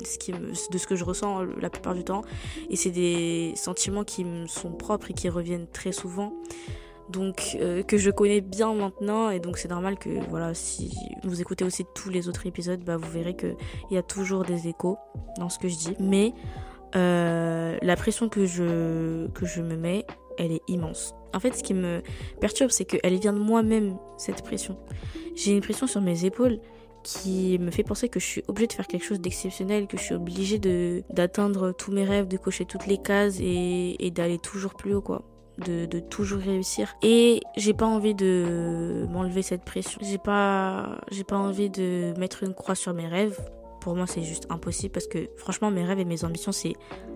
de 0.00 0.78
ce 0.78 0.86
que 0.86 0.94
je 0.94 1.04
ressens 1.04 1.42
la 1.60 1.70
plupart 1.70 1.94
du 1.94 2.04
temps 2.04 2.22
et 2.70 2.76
c'est 2.76 2.90
des 2.90 3.54
sentiments 3.56 4.04
qui 4.04 4.24
me 4.24 4.46
sont 4.46 4.70
propres 4.70 5.10
et 5.10 5.14
qui 5.14 5.28
reviennent 5.28 5.66
très 5.66 5.92
souvent 5.92 6.32
donc 7.10 7.56
euh, 7.60 7.82
que 7.82 7.98
je 7.98 8.10
connais 8.10 8.40
bien 8.40 8.74
maintenant 8.74 9.30
et 9.30 9.40
donc 9.40 9.58
c'est 9.58 9.68
normal 9.68 9.98
que 9.98 10.08
voilà 10.28 10.54
si 10.54 10.92
vous 11.22 11.40
écoutez 11.40 11.64
aussi 11.64 11.84
tous 11.94 12.10
les 12.10 12.28
autres 12.28 12.46
épisodes 12.46 12.82
bah 12.84 12.96
vous 12.96 13.10
verrez 13.10 13.36
que 13.36 13.54
il 13.90 13.94
y 13.94 13.96
a 13.96 14.02
toujours 14.02 14.44
des 14.44 14.66
échos 14.66 14.98
dans 15.38 15.48
ce 15.48 15.58
que 15.58 15.68
je 15.68 15.76
dis 15.76 15.94
mais 16.00 16.34
euh, 16.94 17.76
la 17.82 17.96
pression 17.96 18.28
que 18.28 18.46
je, 18.46 19.26
que 19.28 19.44
je 19.44 19.60
me 19.60 19.76
mets, 19.76 20.06
elle 20.38 20.52
est 20.52 20.62
immense. 20.68 21.14
En 21.34 21.40
fait, 21.40 21.54
ce 21.54 21.62
qui 21.62 21.74
me 21.74 22.02
perturbe, 22.40 22.70
c'est 22.70 22.84
qu'elle 22.84 23.18
vient 23.18 23.32
de 23.32 23.38
moi-même, 23.38 23.96
cette 24.16 24.42
pression. 24.42 24.78
J'ai 25.34 25.52
une 25.52 25.60
pression 25.60 25.86
sur 25.86 26.00
mes 26.00 26.24
épaules 26.24 26.58
qui 27.02 27.58
me 27.60 27.70
fait 27.70 27.84
penser 27.84 28.08
que 28.08 28.18
je 28.18 28.24
suis 28.24 28.42
obligée 28.48 28.68
de 28.68 28.72
faire 28.72 28.86
quelque 28.86 29.04
chose 29.04 29.20
d'exceptionnel, 29.20 29.86
que 29.86 29.96
je 29.96 30.02
suis 30.02 30.14
obligée 30.14 30.58
d'atteindre 31.10 31.72
tous 31.72 31.92
mes 31.92 32.04
rêves, 32.04 32.26
de 32.26 32.36
cocher 32.36 32.64
toutes 32.64 32.86
les 32.86 32.98
cases 32.98 33.38
et, 33.40 33.96
et 34.04 34.10
d'aller 34.10 34.38
toujours 34.38 34.74
plus 34.74 34.94
haut, 34.94 35.02
quoi. 35.02 35.22
De, 35.58 35.86
toujours 36.00 36.40
réussir 36.40 36.94
et 37.02 37.40
j'ai 37.56 37.72
pas 37.72 37.86
envie 37.86 38.14
de 38.14 39.06
m'enlever 39.10 39.40
cette 39.40 39.64
pression 39.64 39.98
j'ai 40.02 40.18
pas 40.18 40.98
j'ai 41.10 41.24
pas 41.24 41.38
envie 41.38 41.70
de 41.70 42.12
mettre 42.18 42.42
une 42.42 42.52
croix 42.52 42.74
sur 42.74 42.92
mes 42.92 43.08
rêves 43.08 43.40
pour 43.86 43.94
moi, 43.94 44.08
c'est 44.08 44.24
juste 44.24 44.48
impossible 44.50 44.90
parce 44.90 45.06
que 45.06 45.30
franchement, 45.36 45.70
mes 45.70 45.84
rêves 45.84 46.00
et 46.00 46.04
mes 46.04 46.24
ambitions, 46.24 46.50
c'est 46.50 46.72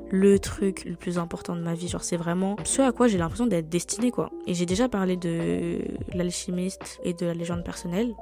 le 0.08 0.38
truc 0.38 0.84
le 0.84 0.94
plus 0.94 1.18
important 1.18 1.56
de 1.56 1.60
ma 1.60 1.74
vie. 1.74 1.88
Genre, 1.88 2.04
c'est 2.04 2.16
vraiment 2.16 2.54
ce 2.62 2.80
à 2.80 2.92
quoi 2.92 3.08
j'ai 3.08 3.18
l'impression 3.18 3.48
d'être 3.48 3.68
destinée, 3.68 4.12
quoi. 4.12 4.30
Et 4.46 4.54
j'ai 4.54 4.66
déjà 4.66 4.88
parlé 4.88 5.16
de 5.16 5.80
l'alchimiste 6.14 7.00
et 7.02 7.12
de 7.12 7.26
la 7.26 7.34
légende 7.34 7.64
personnelle. 7.64 8.14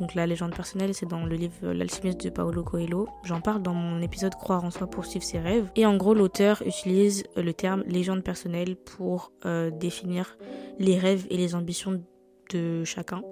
Donc, 0.00 0.14
la 0.14 0.26
légende 0.26 0.54
personnelle, 0.54 0.94
c'est 0.94 1.06
dans 1.06 1.24
le 1.24 1.34
livre 1.34 1.72
L'alchimiste 1.72 2.24
de 2.24 2.30
Paolo 2.30 2.62
Coelho. 2.62 3.08
J'en 3.24 3.40
parle 3.40 3.62
dans 3.62 3.74
mon 3.74 4.00
épisode 4.00 4.34
Croire 4.34 4.64
en 4.64 4.70
soi 4.70 4.86
pour 4.86 5.04
suivre 5.06 5.24
ses 5.24 5.38
rêves. 5.38 5.68
Et 5.76 5.86
en 5.86 5.96
gros, 5.96 6.14
l'auteur 6.14 6.62
utilise 6.64 7.24
le 7.36 7.52
terme 7.52 7.82
légende 7.86 8.22
personnelle 8.22 8.76
pour 8.76 9.32
euh, 9.44 9.70
définir 9.70 10.36
les 10.78 10.98
rêves 10.98 11.26
et 11.30 11.36
les 11.36 11.54
ambitions 11.54 12.02
de 12.52 12.84
chacun. 12.84 13.22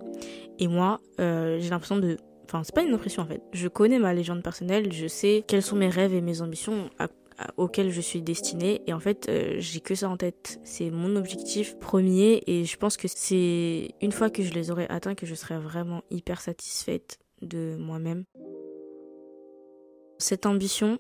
Et 0.59 0.69
moi, 0.69 1.01
euh, 1.21 1.59
j'ai 1.61 1.71
l'impression 1.71 1.97
de 1.99 2.17
Enfin, 2.49 2.63
c'est 2.63 2.75
pas 2.75 2.83
une 2.83 2.95
impression 2.95 3.25
en 3.25 3.27
fait. 3.27 3.43
Je 3.53 3.67
connais 3.67 3.99
ma 3.99 4.15
légende 4.15 4.41
personnelle, 4.41 4.93
je 4.93 5.09
sais 5.09 5.45
quels 5.49 5.63
sont 5.63 5.75
mes 5.75 5.89
rêves 5.89 6.15
et 6.15 6.21
mes 6.21 6.43
ambitions 6.43 6.91
auxquels 7.57 7.91
je 7.91 8.01
suis 8.01 8.23
destinée. 8.23 8.83
Et 8.87 8.93
en 8.93 9.01
fait 9.01 9.29
euh, 9.29 9.57
j'ai 9.59 9.81
que 9.81 9.95
ça 9.95 10.09
en 10.09 10.17
tête. 10.17 10.61
C'est 10.65 10.91
mon 10.91 11.17
objectif 11.17 11.79
premier 11.79 12.43
et 12.47 12.65
je 12.65 12.77
pense 12.77 12.97
que 12.97 13.09
c'est 13.09 13.91
une 14.01 14.13
fois 14.13 14.31
que 14.31 14.43
je 14.43 14.53
les 14.53 14.71
aurai 14.71 14.87
atteints 14.89 15.15
que 15.15 15.27
je 15.27 15.35
serai 15.35 15.59
vraiment 15.59 16.03
hyper 16.11 16.41
satisfaite 16.41 17.19
de 17.43 17.77
moi-même. 17.79 18.25
Cette 20.19 20.47
ambition 20.47 20.99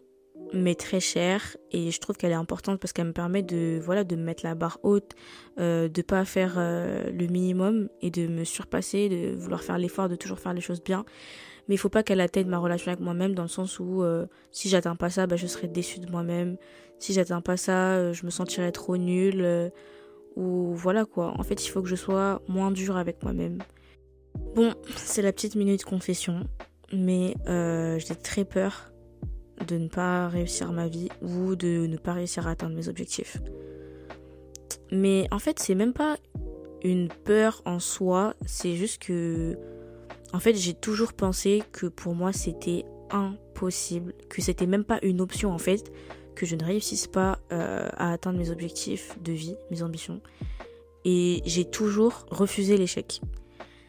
m'est 0.52 0.78
très 0.78 1.00
chère 1.00 1.56
et 1.72 1.90
je 1.90 2.00
trouve 2.00 2.16
qu'elle 2.16 2.32
est 2.32 2.34
importante 2.34 2.80
parce 2.80 2.92
qu'elle 2.92 3.06
me 3.06 3.12
permet 3.12 3.42
de 3.42 3.80
voilà 3.82 4.04
de 4.04 4.16
mettre 4.16 4.44
la 4.44 4.54
barre 4.54 4.78
haute 4.82 5.12
euh, 5.58 5.88
de 5.88 6.02
pas 6.02 6.24
faire 6.24 6.54
euh, 6.56 7.10
le 7.10 7.26
minimum 7.26 7.88
et 8.02 8.10
de 8.10 8.26
me 8.26 8.44
surpasser 8.44 9.08
de 9.08 9.36
vouloir 9.36 9.62
faire 9.62 9.78
l'effort 9.78 10.08
de 10.08 10.16
toujours 10.16 10.38
faire 10.38 10.54
les 10.54 10.60
choses 10.60 10.82
bien. 10.82 11.04
Mais 11.68 11.74
il 11.74 11.78
faut 11.78 11.88
pas 11.88 12.04
qu'elle 12.04 12.20
atteigne 12.20 12.46
ma 12.46 12.58
relation 12.58 12.92
avec 12.92 13.00
moi-même 13.00 13.34
dans 13.34 13.42
le 13.42 13.48
sens 13.48 13.80
où 13.80 14.02
euh, 14.02 14.26
si 14.52 14.68
j'atteins 14.68 14.96
pas 14.96 15.10
ça 15.10 15.26
bah, 15.26 15.36
je 15.36 15.46
serai 15.46 15.68
déçue 15.68 16.00
de 16.00 16.10
moi-même. 16.10 16.56
Si 16.98 17.12
j'atteins 17.12 17.40
pas 17.40 17.56
ça 17.56 17.94
euh, 17.94 18.12
je 18.12 18.24
me 18.24 18.30
sentirai 18.30 18.72
trop 18.72 18.96
nulle 18.96 19.72
ou 20.36 20.74
voilà 20.74 21.04
quoi. 21.04 21.34
En 21.38 21.42
fait 21.42 21.66
il 21.66 21.70
faut 21.70 21.82
que 21.82 21.88
je 21.88 21.96
sois 21.96 22.42
moins 22.48 22.70
dure 22.70 22.96
avec 22.96 23.22
moi-même. 23.22 23.58
Bon 24.54 24.74
c'est 24.96 25.22
la 25.22 25.32
petite 25.32 25.56
minute 25.56 25.84
confession 25.84 26.46
mais 26.92 27.34
j'ai 27.48 28.14
très 28.14 28.44
peur 28.44 28.92
de 29.66 29.76
ne 29.76 29.88
pas 29.88 30.28
réussir 30.28 30.72
ma 30.72 30.88
vie 30.88 31.08
ou 31.22 31.56
de 31.56 31.86
ne 31.86 31.96
pas 31.96 32.12
réussir 32.12 32.46
à 32.46 32.50
atteindre 32.50 32.76
mes 32.76 32.88
objectifs. 32.88 33.38
Mais 34.92 35.26
en 35.30 35.38
fait, 35.38 35.58
c'est 35.58 35.74
même 35.74 35.92
pas 35.92 36.16
une 36.82 37.08
peur 37.08 37.62
en 37.64 37.80
soi, 37.80 38.34
c'est 38.46 38.74
juste 38.74 39.02
que 39.02 39.56
en 40.32 40.40
fait, 40.40 40.54
j'ai 40.54 40.74
toujours 40.74 41.12
pensé 41.12 41.62
que 41.72 41.86
pour 41.86 42.14
moi 42.14 42.32
c'était 42.32 42.84
impossible, 43.10 44.12
que 44.28 44.42
c'était 44.42 44.66
même 44.66 44.84
pas 44.84 44.98
une 45.02 45.20
option 45.20 45.52
en 45.52 45.58
fait, 45.58 45.92
que 46.34 46.46
je 46.46 46.56
ne 46.56 46.64
réussisse 46.64 47.06
pas 47.06 47.38
euh, 47.52 47.88
à 47.96 48.12
atteindre 48.12 48.38
mes 48.38 48.50
objectifs 48.50 49.16
de 49.22 49.32
vie, 49.32 49.56
mes 49.70 49.82
ambitions. 49.82 50.20
Et 51.04 51.42
j'ai 51.46 51.64
toujours 51.64 52.26
refusé 52.30 52.76
l'échec. 52.76 53.20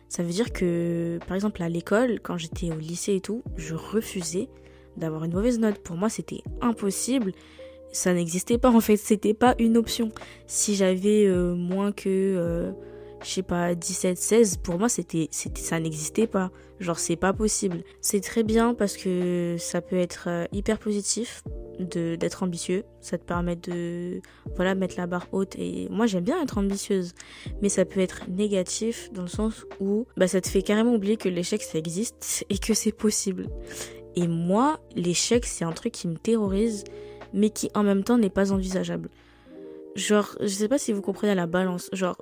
Ça 0.10 0.24
veut 0.24 0.32
dire 0.32 0.54
que, 0.54 1.20
par 1.28 1.36
exemple, 1.36 1.62
à 1.62 1.68
l'école, 1.68 2.20
quand 2.22 2.38
j'étais 2.38 2.72
au 2.72 2.78
lycée 2.78 3.16
et 3.16 3.22
tout, 3.22 3.44
je 3.58 3.76
refusais 3.76 4.48
d'avoir 4.98 5.24
une 5.24 5.34
mauvaise 5.34 5.60
note. 5.60 5.80
Pour 5.80 5.96
moi, 5.96 6.10
c'était 6.10 6.42
impossible. 6.62 7.32
Ça 7.92 8.14
n'existait 8.14 8.58
pas 8.58 8.70
en 8.70 8.82
fait, 8.82 8.98
c'était 8.98 9.34
pas 9.34 9.56
une 9.60 9.78
option. 9.78 10.12
Si 10.46 10.76
j'avais 10.76 11.26
euh, 11.26 11.56
moins 11.56 11.92
que 11.92 12.10
euh, 12.10 12.72
je 13.24 13.30
sais 13.30 13.44
pas, 13.44 13.76
17, 13.76 14.18
16, 14.18 14.58
pour 14.58 14.78
moi, 14.78 14.90
c'était, 14.90 15.28
c'était, 15.32 15.62
ça 15.62 15.80
n'existait 15.80 16.28
pas. 16.28 16.52
Genre, 16.80 17.00
c'est 17.00 17.16
pas 17.16 17.34
possible. 17.34 17.84
C'est 18.02 18.22
très 18.22 18.44
bien 18.44 18.74
parce 18.76 18.98
que 18.98 19.56
ça 19.58 19.82
peut 19.82 19.98
être 19.98 20.26
euh, 20.28 20.46
hyper 20.52 20.78
positif 20.78 21.44
de, 21.80 22.16
d'être 22.16 22.44
ambitieux. 22.44 22.84
Ça 23.02 23.18
te 23.18 23.24
permet 23.24 23.56
de, 23.56 24.22
voilà, 24.56 24.76
mettre 24.76 24.96
la 24.98 25.08
barre 25.08 25.28
haute. 25.32 25.56
Et 25.58 25.88
moi, 25.90 26.06
j'aime 26.06 26.24
bien 26.24 26.42
être 26.42 26.60
ambitieuse. 26.60 27.14
Mais 27.62 27.70
ça 27.70 27.86
peut 27.86 28.00
être 28.00 28.30
négatif 28.30 29.12
dans 29.12 29.24
le 29.24 29.28
sens 29.28 29.66
où, 29.80 30.06
bah, 30.18 30.28
ça 30.28 30.40
te 30.40 30.48
fait 30.48 30.62
carrément 30.62 30.94
oublier 30.94 31.18
que 31.18 31.30
l'échec, 31.30 31.64
ça 31.64 31.80
existe 31.80 32.46
et 32.50 32.60
que 32.60 32.76
c'est 32.76 32.92
possible. 32.92 33.48
Et 34.18 34.28
moi, 34.28 34.80
l'échec, 34.96 35.46
c'est 35.46 35.64
un 35.64 35.72
truc 35.72 35.94
qui 35.94 36.08
me 36.08 36.16
terrorise, 36.16 36.84
mais 37.34 37.52
qui 37.52 37.70
en 37.76 37.84
même 37.84 38.04
temps 38.04 38.18
n'est 38.18 38.32
pas 38.32 38.52
envisageable. 38.52 39.10
Genre, 39.96 40.36
je 40.42 40.48
sais 40.48 40.68
pas 40.68 40.80
si 40.80 40.92
vous 40.92 41.04
comprenez 41.04 41.36
la 41.36 41.46
balance. 41.46 41.88
Genre, 41.94 42.20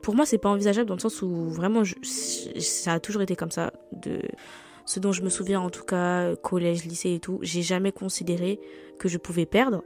pour 0.00 0.14
moi, 0.14 0.24
c'est 0.24 0.38
pas 0.38 0.48
envisageable 0.48 0.88
dans 0.88 0.94
le 0.94 1.00
sens 1.00 1.20
où 1.20 1.50
vraiment, 1.50 1.82
ça 2.02 2.94
a 2.94 3.00
toujours 3.00 3.20
été 3.20 3.36
comme 3.36 3.50
ça. 3.50 3.70
De 3.92 4.22
ce 4.86 4.98
dont 4.98 5.12
je 5.12 5.20
me 5.20 5.28
souviens, 5.28 5.60
en 5.60 5.68
tout 5.68 5.84
cas, 5.84 6.34
collège, 6.36 6.86
lycée 6.86 7.12
et 7.12 7.20
tout, 7.20 7.38
j'ai 7.42 7.60
jamais 7.60 7.92
considéré 7.92 8.58
que 8.98 9.10
je 9.10 9.18
pouvais 9.18 9.44
perdre 9.44 9.84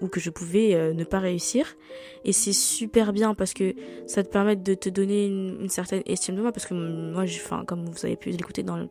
ou 0.00 0.08
que 0.08 0.20
je 0.20 0.30
pouvais 0.30 0.74
euh, 0.74 0.92
ne 0.92 1.04
pas 1.04 1.18
réussir. 1.18 1.76
Et 2.24 2.32
c'est 2.32 2.52
super 2.52 3.12
bien 3.12 3.34
parce 3.34 3.54
que 3.54 3.74
ça 4.06 4.22
te 4.22 4.28
permet 4.28 4.56
de 4.56 4.74
te 4.74 4.88
donner 4.88 5.26
une, 5.26 5.68
certaine 5.68 6.02
estime 6.06 6.36
de 6.36 6.42
moi. 6.42 6.52
Parce 6.52 6.66
que 6.66 6.74
moi, 6.74 7.24
enfin, 7.24 7.64
comme 7.66 7.84
vous 7.84 8.06
avez 8.06 8.16
pu 8.16 8.30
l'écouter 8.30 8.62
dans 8.62 8.76
le, 8.76 8.88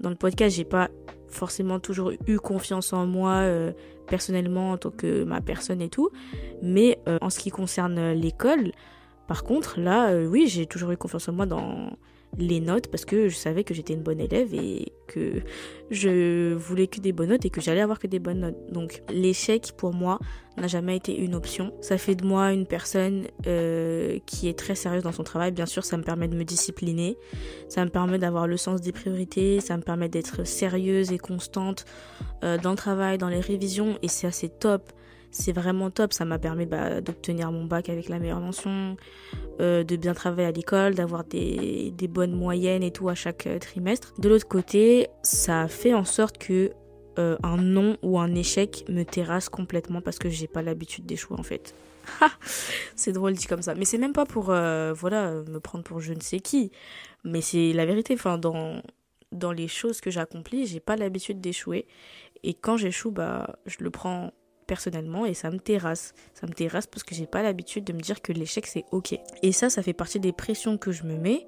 dans 0.00 0.10
le 0.10 0.16
podcast, 0.16 0.56
j'ai 0.56 0.64
pas 0.64 0.90
forcément 1.28 1.80
toujours 1.80 2.12
eu 2.26 2.38
confiance 2.38 2.92
en 2.92 3.06
moi 3.06 3.32
euh, 3.42 3.72
personnellement 4.06 4.72
en 4.72 4.78
tant 4.78 4.90
que 4.90 5.24
ma 5.24 5.40
personne 5.40 5.80
et 5.82 5.88
tout. 5.88 6.10
Mais 6.62 6.98
euh, 7.08 7.18
en 7.20 7.30
ce 7.30 7.38
qui 7.38 7.50
concerne 7.50 8.12
l'école, 8.12 8.72
par 9.26 9.42
contre, 9.44 9.80
là, 9.80 10.14
oui, 10.14 10.46
j'ai 10.46 10.66
toujours 10.66 10.90
eu 10.90 10.96
confiance 10.96 11.28
en 11.28 11.32
moi 11.32 11.46
dans 11.46 11.96
les 12.38 12.60
notes 12.60 12.88
parce 12.88 13.04
que 13.04 13.28
je 13.28 13.36
savais 13.36 13.64
que 13.64 13.74
j'étais 13.74 13.94
une 13.94 14.02
bonne 14.02 14.20
élève 14.20 14.52
et 14.54 14.92
que 15.06 15.42
je 15.90 16.54
voulais 16.54 16.86
que 16.86 17.00
des 17.00 17.12
bonnes 17.12 17.28
notes 17.28 17.44
et 17.44 17.50
que 17.50 17.60
j'allais 17.60 17.80
avoir 17.80 17.98
que 17.98 18.06
des 18.06 18.18
bonnes 18.18 18.40
notes. 18.40 18.72
Donc 18.72 19.02
l'échec 19.10 19.72
pour 19.76 19.92
moi 19.92 20.18
n'a 20.56 20.66
jamais 20.66 20.96
été 20.96 21.16
une 21.16 21.34
option. 21.34 21.72
Ça 21.80 21.98
fait 21.98 22.14
de 22.14 22.24
moi 22.24 22.52
une 22.52 22.66
personne 22.66 23.26
euh, 23.46 24.18
qui 24.26 24.48
est 24.48 24.58
très 24.58 24.74
sérieuse 24.74 25.02
dans 25.02 25.12
son 25.12 25.24
travail. 25.24 25.52
Bien 25.52 25.66
sûr, 25.66 25.84
ça 25.84 25.96
me 25.96 26.02
permet 26.02 26.28
de 26.28 26.36
me 26.36 26.44
discipliner, 26.44 27.16
ça 27.68 27.84
me 27.84 27.90
permet 27.90 28.18
d'avoir 28.18 28.46
le 28.46 28.56
sens 28.56 28.80
des 28.80 28.92
priorités, 28.92 29.60
ça 29.60 29.76
me 29.76 29.82
permet 29.82 30.08
d'être 30.08 30.44
sérieuse 30.44 31.12
et 31.12 31.18
constante 31.18 31.84
euh, 32.42 32.58
dans 32.58 32.70
le 32.70 32.76
travail, 32.76 33.18
dans 33.18 33.28
les 33.28 33.40
révisions 33.40 33.98
et 34.02 34.08
c'est 34.08 34.26
assez 34.26 34.48
top 34.48 34.92
c'est 35.34 35.52
vraiment 35.52 35.90
top. 35.90 36.12
Ça 36.12 36.24
m'a 36.24 36.38
permis 36.38 36.64
bah, 36.64 37.00
d'obtenir 37.00 37.50
mon 37.52 37.64
bac 37.64 37.88
avec 37.88 38.08
la 38.08 38.18
meilleure 38.18 38.40
mention, 38.40 38.96
euh, 39.60 39.84
de 39.84 39.96
bien 39.96 40.14
travailler 40.14 40.48
à 40.48 40.52
l'école, 40.52 40.94
d'avoir 40.94 41.24
des, 41.24 41.92
bonnes 42.08 42.32
moyennes 42.32 42.82
et 42.82 42.92
tout 42.92 43.08
à 43.08 43.14
chaque 43.14 43.46
euh, 43.46 43.58
trimestre. 43.58 44.14
De 44.18 44.28
l'autre 44.28 44.48
côté, 44.48 45.08
ça 45.22 45.68
fait 45.68 45.92
en 45.92 46.04
sorte 46.04 46.38
que 46.38 46.70
euh, 47.18 47.36
un 47.42 47.56
non 47.56 47.96
ou 48.02 48.18
un 48.18 48.34
échec 48.34 48.84
me 48.88 49.02
terrasse 49.02 49.48
complètement 49.48 50.00
parce 50.00 50.18
que 50.18 50.28
j'ai 50.28 50.46
pas 50.46 50.62
l'habitude 50.62 51.04
d'échouer 51.04 51.36
en 51.38 51.42
fait. 51.42 51.74
c'est 52.96 53.12
drôle 53.12 53.32
dit 53.32 53.46
comme 53.46 53.62
ça. 53.62 53.74
Mais 53.74 53.84
c'est 53.84 53.98
même 53.98 54.12
pas 54.12 54.26
pour 54.26 54.44
voilà 54.44 55.42
me 55.48 55.58
prendre 55.58 55.84
pour 55.84 56.00
je 56.00 56.12
ne 56.12 56.20
sais 56.20 56.40
qui. 56.40 56.70
Mais 57.24 57.40
c'est 57.40 57.72
la 57.72 57.86
vérité. 57.86 58.14
Enfin, 58.14 58.36
dans, 58.36 58.82
dans 59.32 59.52
les 59.52 59.68
choses 59.68 60.00
que 60.00 60.10
j'accomplis, 60.10 60.66
j'ai 60.66 60.80
pas 60.80 60.96
l'habitude 60.96 61.40
d'échouer. 61.40 61.86
Et 62.42 62.52
quand 62.52 62.76
j'échoue, 62.76 63.10
bah, 63.10 63.56
je 63.64 63.76
le 63.80 63.90
prends 63.90 64.32
personnellement 64.66 65.26
et 65.26 65.34
ça 65.34 65.50
me 65.50 65.58
terrasse. 65.58 66.14
Ça 66.34 66.46
me 66.46 66.52
terrasse 66.52 66.86
parce 66.86 67.02
que 67.02 67.14
j'ai 67.14 67.26
pas 67.26 67.42
l'habitude 67.42 67.84
de 67.84 67.92
me 67.92 68.00
dire 68.00 68.22
que 68.22 68.32
l'échec 68.32 68.66
c'est 68.66 68.84
ok. 68.90 69.18
Et 69.42 69.52
ça, 69.52 69.70
ça 69.70 69.82
fait 69.82 69.92
partie 69.92 70.20
des 70.20 70.32
pressions 70.32 70.78
que 70.78 70.92
je 70.92 71.04
me 71.04 71.16
mets. 71.16 71.46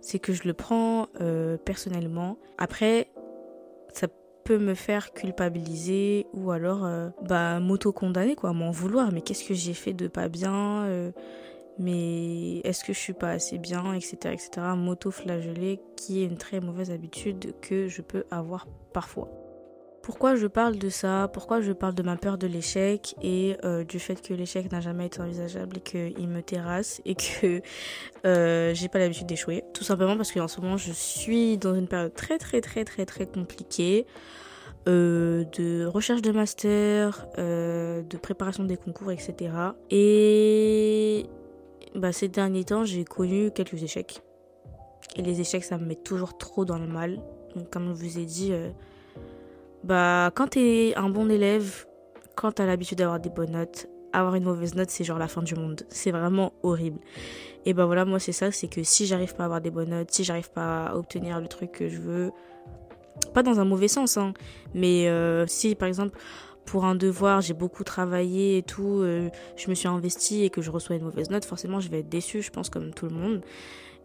C'est 0.00 0.18
que 0.18 0.32
je 0.32 0.44
le 0.44 0.54
prends 0.54 1.08
euh, 1.20 1.56
personnellement. 1.56 2.38
Après, 2.56 3.10
ça 3.92 4.06
peut 4.44 4.58
me 4.58 4.74
faire 4.74 5.12
culpabiliser 5.12 6.26
ou 6.32 6.52
alors 6.52 6.84
euh, 6.84 7.10
bah 7.28 7.60
m'auto-condamner 7.60 8.36
quoi, 8.36 8.52
m'en 8.52 8.70
vouloir. 8.70 9.12
Mais 9.12 9.20
qu'est-ce 9.20 9.44
que 9.44 9.54
j'ai 9.54 9.74
fait 9.74 9.92
de 9.92 10.08
pas 10.08 10.28
bien 10.28 10.84
euh, 10.84 11.10
mais 11.78 12.58
est-ce 12.64 12.82
que 12.84 12.92
je 12.92 12.98
suis 12.98 13.12
pas 13.12 13.30
assez 13.30 13.56
bien, 13.58 13.92
etc., 13.94 14.16
etc. 14.32 14.50
M'auto-flageller, 14.76 15.80
qui 15.96 16.22
est 16.22 16.26
une 16.26 16.36
très 16.36 16.60
mauvaise 16.60 16.90
habitude 16.90 17.54
que 17.60 17.86
je 17.86 18.02
peux 18.02 18.24
avoir 18.30 18.66
parfois. 18.92 19.30
Pourquoi 20.08 20.36
je 20.36 20.46
parle 20.46 20.78
de 20.78 20.88
ça 20.88 21.28
Pourquoi 21.34 21.60
je 21.60 21.70
parle 21.70 21.94
de 21.94 22.02
ma 22.02 22.16
peur 22.16 22.38
de 22.38 22.46
l'échec 22.46 23.14
et 23.22 23.58
euh, 23.62 23.84
du 23.84 23.98
fait 23.98 24.26
que 24.26 24.32
l'échec 24.32 24.72
n'a 24.72 24.80
jamais 24.80 25.04
été 25.04 25.20
envisageable 25.20 25.76
et 25.76 25.80
qu'il 25.80 26.28
me 26.28 26.40
terrasse 26.40 27.02
et 27.04 27.14
que 27.14 27.60
euh, 28.26 28.72
j'ai 28.72 28.88
pas 28.88 29.00
l'habitude 29.00 29.26
d'échouer 29.26 29.64
Tout 29.74 29.84
simplement 29.84 30.16
parce 30.16 30.32
qu'en 30.32 30.48
ce 30.48 30.62
moment 30.62 30.78
je 30.78 30.92
suis 30.92 31.58
dans 31.58 31.74
une 31.74 31.86
période 31.86 32.14
très 32.14 32.38
très 32.38 32.62
très 32.62 32.86
très 32.86 33.04
très 33.04 33.26
compliquée. 33.26 34.06
Euh, 34.88 35.44
de 35.58 35.84
recherche 35.84 36.22
de 36.22 36.32
master, 36.32 37.26
de 37.36 38.16
préparation 38.16 38.64
des 38.64 38.78
concours, 38.78 39.12
etc. 39.12 39.52
Et 39.90 41.26
bah, 41.94 42.12
ces 42.12 42.28
derniers 42.28 42.64
temps, 42.64 42.86
j'ai 42.86 43.04
connu 43.04 43.50
quelques 43.50 43.82
échecs. 43.82 44.22
Et 45.16 45.22
les 45.22 45.42
échecs, 45.42 45.64
ça 45.64 45.76
me 45.76 45.84
met 45.84 45.96
toujours 45.96 46.38
trop 46.38 46.64
dans 46.64 46.78
le 46.78 46.86
mal. 46.86 47.20
Donc, 47.54 47.68
comme 47.68 47.88
je 47.88 48.02
vous 48.02 48.18
ai 48.18 48.24
dit, 48.24 48.54
bah, 49.84 50.30
quand 50.34 50.48
t'es 50.48 50.94
un 50.96 51.08
bon 51.08 51.30
élève, 51.30 51.86
quand 52.34 52.52
t'as 52.52 52.66
l'habitude 52.66 52.98
d'avoir 52.98 53.20
des 53.20 53.30
bonnes 53.30 53.52
notes, 53.52 53.88
avoir 54.12 54.34
une 54.34 54.44
mauvaise 54.44 54.74
note, 54.74 54.90
c'est 54.90 55.04
genre 55.04 55.18
la 55.18 55.28
fin 55.28 55.42
du 55.42 55.54
monde. 55.54 55.82
C'est 55.88 56.10
vraiment 56.10 56.52
horrible. 56.62 56.98
Et 57.66 57.74
bah 57.74 57.86
voilà, 57.86 58.04
moi 58.04 58.18
c'est 58.18 58.32
ça, 58.32 58.50
c'est 58.50 58.68
que 58.68 58.82
si 58.82 59.06
j'arrive 59.06 59.34
pas 59.34 59.42
à 59.42 59.46
avoir 59.46 59.60
des 59.60 59.70
bonnes 59.70 59.90
notes, 59.90 60.10
si 60.10 60.24
j'arrive 60.24 60.50
pas 60.50 60.86
à 60.86 60.96
obtenir 60.96 61.40
le 61.40 61.48
truc 61.48 61.72
que 61.72 61.88
je 61.88 61.98
veux, 61.98 62.30
pas 63.34 63.42
dans 63.42 63.60
un 63.60 63.64
mauvais 63.64 63.88
sens, 63.88 64.16
hein, 64.16 64.32
mais 64.74 65.08
euh, 65.08 65.46
si 65.46 65.74
par 65.74 65.88
exemple 65.88 66.18
pour 66.64 66.84
un 66.84 66.94
devoir 66.94 67.40
j'ai 67.40 67.54
beaucoup 67.54 67.84
travaillé 67.84 68.58
et 68.58 68.62
tout, 68.62 69.00
euh, 69.00 69.28
je 69.56 69.68
me 69.68 69.74
suis 69.74 69.88
investi 69.88 70.44
et 70.44 70.50
que 70.50 70.62
je 70.62 70.70
reçois 70.70 70.96
une 70.96 71.04
mauvaise 71.04 71.30
note, 71.30 71.44
forcément 71.44 71.80
je 71.80 71.90
vais 71.90 72.00
être 72.00 72.08
déçue, 72.08 72.42
je 72.42 72.50
pense 72.50 72.70
comme 72.70 72.94
tout 72.94 73.06
le 73.06 73.14
monde. 73.14 73.42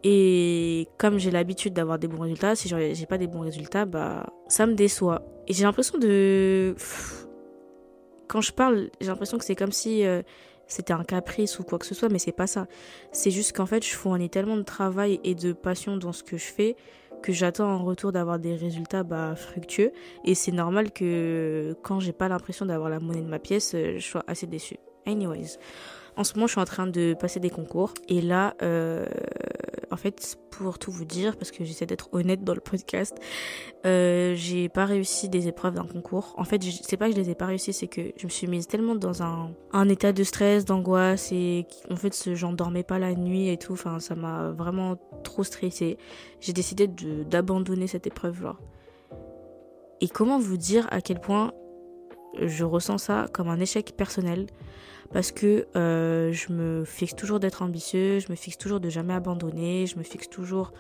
Et 0.04 0.88
comme 0.98 1.18
j'ai 1.18 1.32
l'habitude 1.32 1.74
d'avoir 1.74 1.98
des 1.98 2.08
bons 2.08 2.22
résultats, 2.22 2.56
si 2.56 2.68
j'ai 2.68 3.06
pas 3.06 3.18
des 3.18 3.28
bons 3.28 3.40
résultats, 3.42 3.86
bah 3.86 4.26
ça 4.48 4.66
me 4.66 4.74
déçoit. 4.74 5.22
Et 5.48 5.54
j'ai 5.54 5.64
l'impression 5.64 5.98
de 5.98 6.76
quand 8.28 8.42
je 8.42 8.52
parle, 8.52 8.90
j'ai 9.00 9.08
l'impression 9.08 9.38
que 9.38 9.46
c'est 9.46 9.56
comme 9.56 9.72
si 9.72 10.06
euh, 10.06 10.22
c'était 10.68 10.94
un 10.94 11.04
caprice 11.04 11.60
ou 11.60 11.64
quoi 11.64 11.80
que 11.80 11.86
ce 11.86 11.96
soit, 11.96 12.10
mais 12.10 12.20
c'est 12.20 12.32
pas 12.32 12.48
ça. 12.48 12.68
C'est 13.12 13.32
juste 13.32 13.56
qu'en 13.56 13.66
fait, 13.66 13.86
je 13.86 13.94
fournis 13.96 14.30
tellement 14.30 14.58
de 14.58 14.64
travail 14.64 15.20
et 15.24 15.36
de 15.36 15.54
passion 15.54 15.98
dans 15.98 16.12
ce 16.12 16.24
que 16.24 16.38
je 16.38 16.46
fais 16.46 16.76
que 17.22 17.32
j'attends 17.32 17.72
en 17.72 17.84
retour 17.84 18.12
d'avoir 18.12 18.38
des 18.38 18.56
résultats 18.56 19.04
bah, 19.04 19.36
fructueux. 19.36 19.92
Et 20.26 20.36
c'est 20.36 20.52
normal 20.52 20.92
que 20.92 21.76
quand 21.82 22.00
j'ai 22.00 22.12
pas 22.12 22.28
l'impression 22.28 22.66
d'avoir 22.66 22.90
la 22.90 23.00
monnaie 23.00 23.22
de 23.22 23.30
ma 23.30 23.40
pièce, 23.40 23.74
euh, 23.76 23.96
je 23.98 24.06
sois 24.06 24.24
assez 24.28 24.46
déçue. 24.46 24.78
Anyways, 25.06 25.58
en 26.16 26.24
ce 26.24 26.36
moment, 26.36 26.48
je 26.48 26.52
suis 26.52 26.62
en 26.62 26.66
train 26.66 26.88
de 26.88 27.16
passer 27.20 27.40
des 27.40 27.50
concours. 27.50 27.94
Et 28.10 28.22
là, 28.22 28.56
euh, 28.62 29.06
en 29.92 29.98
fait, 29.98 30.38
pour 30.52 30.80
tout 30.80 30.92
vous 30.92 31.06
dire, 31.06 31.36
parce 31.38 31.52
que 31.52 31.64
j'essaie 31.64 31.86
d'être 31.86 32.10
honnête 32.14 32.44
dans 32.44 32.54
le 32.54 32.62
podcast, 32.62 33.18
euh, 33.86 34.34
j'ai 34.36 34.70
pas 34.70 34.86
réussi 34.86 35.30
des 35.30 35.48
épreuves 35.48 35.76
d'un 35.76 35.86
concours. 35.86 36.34
En 36.38 36.44
fait, 36.44 36.62
c'est 36.64 36.98
pas 36.98 37.10
que 37.10 37.16
je 37.16 37.20
les 37.20 37.30
ai 37.30 37.36
pas 37.36 37.46
réussi, 37.46 37.74
c'est 37.74 37.88
que 37.88 38.02
je 38.18 38.26
me 38.26 38.30
suis 38.30 38.48
mise 38.48 38.68
tellement 38.68 38.96
dans 38.96 39.24
un, 39.24 39.90
état 39.90 40.14
de 40.14 40.24
stress, 40.24 40.66
d'angoisse, 40.66 41.32
et 41.32 41.66
en 41.90 41.96
fait, 41.96 42.34
j'en 42.34 42.54
dormais 42.54 42.84
pas 42.84 43.00
la 43.00 43.14
nuit 43.16 43.50
et 43.50 43.58
tout. 43.58 43.74
Enfin, 43.74 44.00
ça 44.00 44.16
m'a 44.16 44.52
vraiment 44.52 44.98
trop 45.24 45.44
stressée. 45.44 45.98
J'ai 46.40 46.54
décidé 46.54 46.88
d'abandonner 46.88 47.88
cette 47.88 48.08
épreuve-là. 48.08 48.56
Et 50.02 50.10
comment 50.10 50.40
vous 50.40 50.58
dire 50.58 50.88
à 50.92 51.02
quel 51.02 51.20
point 51.20 51.54
je 52.40 52.64
ressens 52.64 52.98
ça 52.98 53.28
comme 53.32 53.50
un 53.50 53.60
échec 53.60 53.94
personnel 53.96 54.48
parce 55.14 55.32
que 55.32 55.68
euh, 55.76 56.34
je 56.34 56.52
me 56.52 56.84
fixe 56.86 57.16
toujours 57.16 57.40
d'être 57.40 57.62
ambitieux, 57.62 58.20
je 58.20 58.32
me 58.32 58.36
fixe 58.36 58.58
toujours 58.58 58.80
de 58.80 58.90
jamais 58.90 59.14
abandonner, 59.14 59.86
je 59.86 59.98
me 59.98 60.04
fixe 60.04 60.28
toujours 60.28 60.74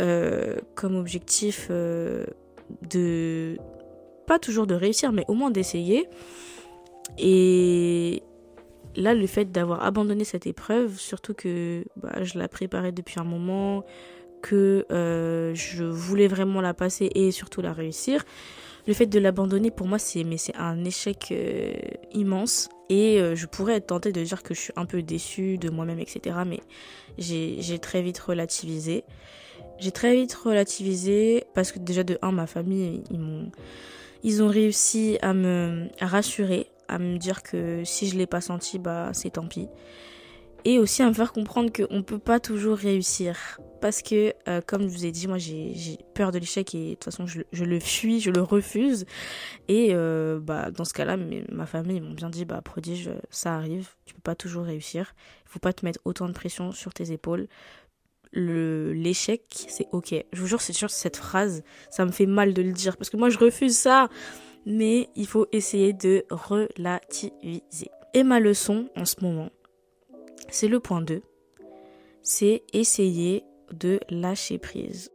euh, 0.00 0.56
comme 0.74 0.96
objectif 0.96 1.68
euh, 1.70 2.24
de 2.90 3.58
pas 4.26 4.38
toujours 4.38 4.66
de 4.66 4.74
réussir, 4.74 5.12
mais 5.12 5.24
au 5.28 5.34
moins 5.34 5.50
d'essayer. 5.50 6.08
Et 7.18 8.22
là, 8.96 9.12
le 9.12 9.26
fait 9.26 9.52
d'avoir 9.52 9.84
abandonné 9.84 10.24
cette 10.24 10.46
épreuve, 10.46 10.98
surtout 10.98 11.34
que 11.34 11.84
bah, 11.96 12.22
je 12.22 12.38
la 12.38 12.48
préparais 12.48 12.92
depuis 12.92 13.20
un 13.20 13.24
moment, 13.24 13.84
que 14.40 14.86
je 14.88 15.84
voulais 15.84 16.28
vraiment 16.28 16.62
la 16.62 16.72
passer 16.72 17.10
et 17.14 17.30
surtout 17.30 17.60
la 17.60 17.74
réussir, 17.74 18.24
le 18.86 18.94
fait 18.94 19.06
de 19.06 19.18
l'abandonner 19.18 19.70
pour 19.70 19.86
moi, 19.86 19.98
c'est 19.98 20.24
mais 20.24 20.36
c'est 20.36 20.56
un 20.56 20.84
échec 20.84 21.28
euh, 21.32 21.72
immense. 22.12 22.68
Et 22.88 23.20
euh, 23.20 23.36
je 23.36 23.46
pourrais 23.46 23.76
être 23.76 23.86
tentée 23.88 24.12
de 24.12 24.22
dire 24.22 24.42
que 24.42 24.54
je 24.54 24.60
suis 24.60 24.72
un 24.76 24.84
peu 24.84 25.02
déçue 25.02 25.58
de 25.58 25.70
moi-même, 25.70 26.00
etc. 26.00 26.36
Mais 26.46 26.60
j'ai 27.18 27.78
très 27.78 28.02
vite 28.02 28.18
relativisé. 28.18 29.04
J'ai 29.78 29.92
très 29.92 30.14
vite 30.14 30.34
relativisé 30.34 31.44
parce 31.54 31.72
que 31.72 31.78
déjà 31.78 32.02
de 32.02 32.18
un, 32.22 32.32
ma 32.32 32.46
famille, 32.46 33.02
ils 34.22 34.42
ont 34.42 34.48
réussi 34.48 35.18
à 35.22 35.32
me 35.32 35.88
rassurer, 36.00 36.66
à 36.88 36.98
me 36.98 37.16
dire 37.16 37.42
que 37.42 37.82
si 37.84 38.08
je 38.08 38.16
l'ai 38.16 38.26
pas 38.26 38.40
senti, 38.40 38.78
bah 38.78 39.10
c'est 39.14 39.30
tant 39.30 39.46
pis. 39.46 39.68
Et 40.64 40.78
aussi 40.78 41.02
à 41.02 41.08
me 41.08 41.14
faire 41.14 41.32
comprendre 41.32 41.70
qu'on 41.72 41.96
ne 41.96 42.02
peut 42.02 42.18
pas 42.18 42.40
toujours 42.40 42.76
réussir. 42.76 43.58
Parce 43.80 44.02
que, 44.02 44.34
euh, 44.46 44.60
comme 44.66 44.82
je 44.82 44.88
vous 44.88 45.06
ai 45.06 45.10
dit, 45.10 45.26
moi 45.26 45.38
j'ai 45.38 45.98
peur 46.14 46.32
de 46.32 46.38
l'échec 46.38 46.74
et 46.74 46.90
de 46.90 46.94
toute 46.94 47.04
façon 47.04 47.26
je, 47.26 47.40
je, 47.50 47.64
le 47.64 47.80
fuis, 47.80 48.20
je 48.20 48.30
le 48.30 48.42
refuse. 48.42 49.06
Et 49.68 49.88
euh, 49.92 50.38
bah, 50.38 50.70
dans 50.70 50.84
ce 50.84 50.92
cas-là, 50.92 51.16
ma 51.50 51.66
famille 51.66 52.00
m'ont 52.00 52.12
bien 52.12 52.28
dit, 52.28 52.44
bah 52.44 52.60
prodige, 52.62 53.10
ça 53.30 53.54
arrive, 53.56 53.88
tu 54.04 54.14
peux 54.14 54.20
pas 54.20 54.34
toujours 54.34 54.64
réussir. 54.64 55.14
Il 55.46 55.52
faut 55.52 55.60
pas 55.60 55.72
te 55.72 55.84
mettre 55.84 56.00
autant 56.04 56.28
de 56.28 56.34
pression 56.34 56.72
sur 56.72 56.92
tes 56.92 57.10
épaules 57.12 57.48
l'échec, 58.32 59.42
c'est 59.68 59.88
ok. 59.92 60.14
Je 60.32 60.40
vous 60.40 60.46
jure, 60.46 60.60
c'est 60.60 60.72
sûr, 60.72 60.90
cette 60.90 61.16
phrase, 61.16 61.62
ça 61.90 62.04
me 62.04 62.12
fait 62.12 62.26
mal 62.26 62.54
de 62.54 62.62
le 62.62 62.72
dire 62.72 62.96
parce 62.96 63.10
que 63.10 63.16
moi, 63.16 63.28
je 63.28 63.38
refuse 63.38 63.76
ça. 63.76 64.08
Mais 64.66 65.08
il 65.16 65.26
faut 65.26 65.46
essayer 65.52 65.94
de 65.94 66.26
relativiser. 66.30 67.90
Et 68.12 68.22
ma 68.24 68.40
leçon 68.40 68.90
en 68.94 69.06
ce 69.06 69.16
moment, 69.22 69.48
c'est 70.50 70.68
le 70.68 70.80
point 70.80 71.00
2. 71.00 71.22
C'est 72.22 72.62
essayer 72.72 73.44
de 73.72 74.00
lâcher 74.10 74.58
prise. 74.58 75.10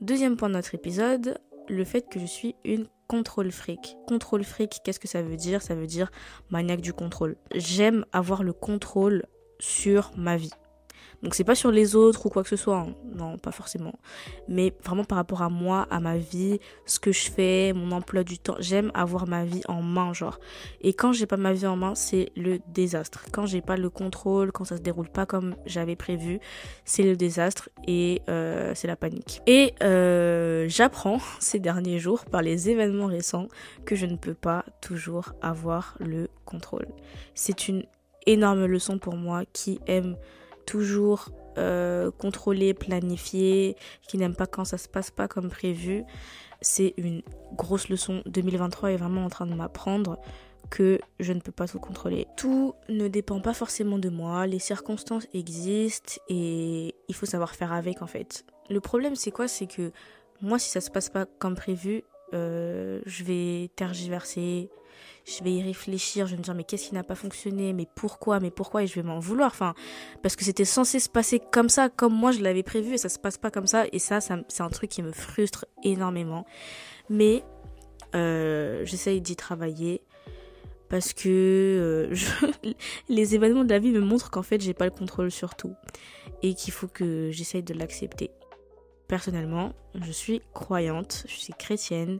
Deuxième 0.00 0.36
point 0.36 0.48
de 0.48 0.54
notre 0.54 0.74
épisode, 0.74 1.38
le 1.68 1.84
fait 1.84 2.08
que 2.08 2.20
je 2.20 2.26
suis 2.26 2.54
une 2.64 2.86
contrôle 3.08 3.50
fric. 3.50 3.96
Contrôle 4.06 4.44
fric, 4.44 4.80
qu'est-ce 4.84 5.00
que 5.00 5.08
ça 5.08 5.22
veut 5.22 5.36
dire? 5.36 5.62
Ça 5.62 5.74
veut 5.74 5.86
dire 5.86 6.10
maniaque 6.50 6.80
du 6.80 6.92
contrôle. 6.92 7.36
J'aime 7.54 8.04
avoir 8.12 8.42
le 8.42 8.52
contrôle 8.52 9.24
sur 9.58 10.12
ma 10.16 10.36
vie. 10.36 10.52
Donc 11.22 11.34
c'est 11.34 11.44
pas 11.44 11.54
sur 11.54 11.70
les 11.70 11.96
autres 11.96 12.26
ou 12.26 12.28
quoi 12.28 12.42
que 12.42 12.48
ce 12.48 12.56
soit, 12.56 12.78
hein. 12.78 12.94
non, 13.14 13.38
pas 13.38 13.50
forcément. 13.50 13.94
Mais 14.48 14.72
vraiment 14.84 15.04
par 15.04 15.16
rapport 15.16 15.42
à 15.42 15.48
moi, 15.48 15.86
à 15.90 16.00
ma 16.00 16.16
vie, 16.16 16.60
ce 16.86 17.00
que 17.00 17.12
je 17.12 17.30
fais, 17.30 17.72
mon 17.74 17.90
emploi 17.92 18.22
du 18.22 18.38
temps, 18.38 18.56
j'aime 18.60 18.90
avoir 18.94 19.26
ma 19.26 19.44
vie 19.44 19.62
en 19.66 19.82
main, 19.82 20.12
genre. 20.12 20.38
Et 20.80 20.92
quand 20.92 21.12
j'ai 21.12 21.26
pas 21.26 21.36
ma 21.36 21.52
vie 21.52 21.66
en 21.66 21.76
main, 21.76 21.94
c'est 21.94 22.30
le 22.36 22.58
désastre. 22.68 23.26
Quand 23.32 23.46
j'ai 23.46 23.60
pas 23.60 23.76
le 23.76 23.90
contrôle, 23.90 24.52
quand 24.52 24.64
ça 24.64 24.76
se 24.76 24.82
déroule 24.82 25.08
pas 25.08 25.26
comme 25.26 25.56
j'avais 25.66 25.96
prévu, 25.96 26.40
c'est 26.84 27.02
le 27.02 27.16
désastre 27.16 27.68
et 27.86 28.22
euh, 28.28 28.72
c'est 28.74 28.86
la 28.86 28.96
panique. 28.96 29.42
Et 29.46 29.74
euh, 29.82 30.66
j'apprends 30.68 31.18
ces 31.40 31.58
derniers 31.58 31.98
jours 31.98 32.24
par 32.26 32.42
les 32.42 32.70
événements 32.70 33.06
récents 33.06 33.48
que 33.84 33.96
je 33.96 34.06
ne 34.06 34.16
peux 34.16 34.34
pas 34.34 34.64
toujours 34.80 35.32
avoir 35.42 35.96
le 35.98 36.28
contrôle. 36.44 36.86
C'est 37.34 37.68
une 37.68 37.84
énorme 38.26 38.66
leçon 38.66 38.98
pour 38.98 39.16
moi 39.16 39.42
qui 39.52 39.80
aime 39.86 40.16
toujours 40.68 41.30
euh, 41.56 42.10
contrôler, 42.10 42.74
planifier, 42.74 43.74
qui 44.06 44.18
n'aime 44.18 44.34
pas 44.34 44.46
quand 44.46 44.66
ça 44.66 44.76
se 44.76 44.86
passe 44.86 45.10
pas 45.10 45.26
comme 45.26 45.48
prévu. 45.48 46.04
C'est 46.60 46.92
une 46.98 47.22
grosse 47.56 47.88
leçon. 47.88 48.22
2023 48.26 48.92
est 48.92 48.96
vraiment 48.96 49.24
en 49.24 49.30
train 49.30 49.46
de 49.46 49.54
m'apprendre 49.54 50.20
que 50.68 51.00
je 51.20 51.32
ne 51.32 51.40
peux 51.40 51.52
pas 51.52 51.66
tout 51.66 51.78
contrôler. 51.78 52.26
Tout 52.36 52.74
ne 52.90 53.08
dépend 53.08 53.40
pas 53.40 53.54
forcément 53.54 53.98
de 53.98 54.10
moi, 54.10 54.46
les 54.46 54.58
circonstances 54.58 55.26
existent 55.32 56.20
et 56.28 56.94
il 57.08 57.14
faut 57.14 57.24
savoir 57.24 57.54
faire 57.54 57.72
avec 57.72 58.02
en 58.02 58.06
fait. 58.06 58.44
Le 58.68 58.80
problème 58.80 59.16
c'est 59.16 59.30
quoi? 59.30 59.48
C'est 59.48 59.66
que 59.66 59.90
moi 60.42 60.58
si 60.58 60.68
ça 60.68 60.82
se 60.82 60.90
passe 60.90 61.08
pas 61.08 61.24
comme 61.24 61.54
prévu, 61.54 62.02
euh, 62.34 63.00
je 63.06 63.24
vais 63.24 63.70
tergiverser, 63.76 64.70
je 65.24 65.44
vais 65.44 65.52
y 65.52 65.62
réfléchir, 65.62 66.26
je 66.26 66.32
vais 66.32 66.38
me 66.38 66.42
dire 66.42 66.54
mais 66.54 66.64
qu'est-ce 66.64 66.88
qui 66.88 66.94
n'a 66.94 67.02
pas 67.02 67.14
fonctionné, 67.14 67.72
mais 67.72 67.86
pourquoi, 67.94 68.40
mais 68.40 68.50
pourquoi 68.50 68.82
et 68.82 68.86
je 68.86 68.94
vais 68.94 69.02
m'en 69.02 69.18
vouloir, 69.18 69.50
enfin 69.50 69.74
parce 70.22 70.36
que 70.36 70.44
c'était 70.44 70.64
censé 70.64 71.00
se 71.00 71.08
passer 71.08 71.40
comme 71.40 71.68
ça, 71.68 71.88
comme 71.88 72.14
moi 72.14 72.32
je 72.32 72.40
l'avais 72.40 72.62
prévu 72.62 72.94
et 72.94 72.98
ça 72.98 73.08
se 73.08 73.18
passe 73.18 73.38
pas 73.38 73.50
comme 73.50 73.66
ça 73.66 73.84
et 73.92 73.98
ça, 73.98 74.20
c'est 74.20 74.62
un 74.62 74.70
truc 74.70 74.90
qui 74.90 75.02
me 75.02 75.12
frustre 75.12 75.66
énormément, 75.82 76.46
mais 77.10 77.44
euh, 78.14 78.84
j'essaye 78.84 79.20
d'y 79.20 79.36
travailler 79.36 80.02
parce 80.88 81.12
que 81.12 81.28
euh, 81.28 82.72
les 83.08 83.34
événements 83.34 83.64
de 83.64 83.70
la 83.70 83.78
vie 83.78 83.92
me 83.92 84.00
montrent 84.00 84.30
qu'en 84.30 84.42
fait 84.42 84.60
j'ai 84.60 84.74
pas 84.74 84.86
le 84.86 84.90
contrôle 84.90 85.30
sur 85.30 85.54
tout 85.54 85.74
et 86.42 86.54
qu'il 86.54 86.72
faut 86.72 86.88
que 86.88 87.30
j'essaye 87.30 87.62
de 87.62 87.74
l'accepter. 87.74 88.30
Personnellement, 89.08 89.72
je 89.94 90.12
suis 90.12 90.42
croyante, 90.52 91.24
je 91.26 91.34
suis 91.34 91.52
chrétienne, 91.54 92.18